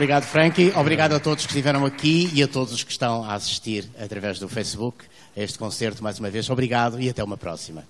Obrigado, 0.00 0.24
Frankie. 0.24 0.72
Obrigado 0.74 1.12
a 1.12 1.20
todos 1.20 1.44
que 1.44 1.52
estiveram 1.52 1.84
aqui 1.84 2.30
e 2.32 2.42
a 2.42 2.48
todos 2.48 2.72
os 2.72 2.82
que 2.82 2.90
estão 2.90 3.22
a 3.22 3.34
assistir 3.34 3.84
através 4.02 4.38
do 4.38 4.48
Facebook 4.48 5.04
a 5.36 5.40
este 5.42 5.58
concerto 5.58 6.02
mais 6.02 6.18
uma 6.18 6.30
vez. 6.30 6.48
Obrigado 6.48 6.98
e 6.98 7.10
até 7.10 7.22
uma 7.22 7.36
próxima. 7.36 7.84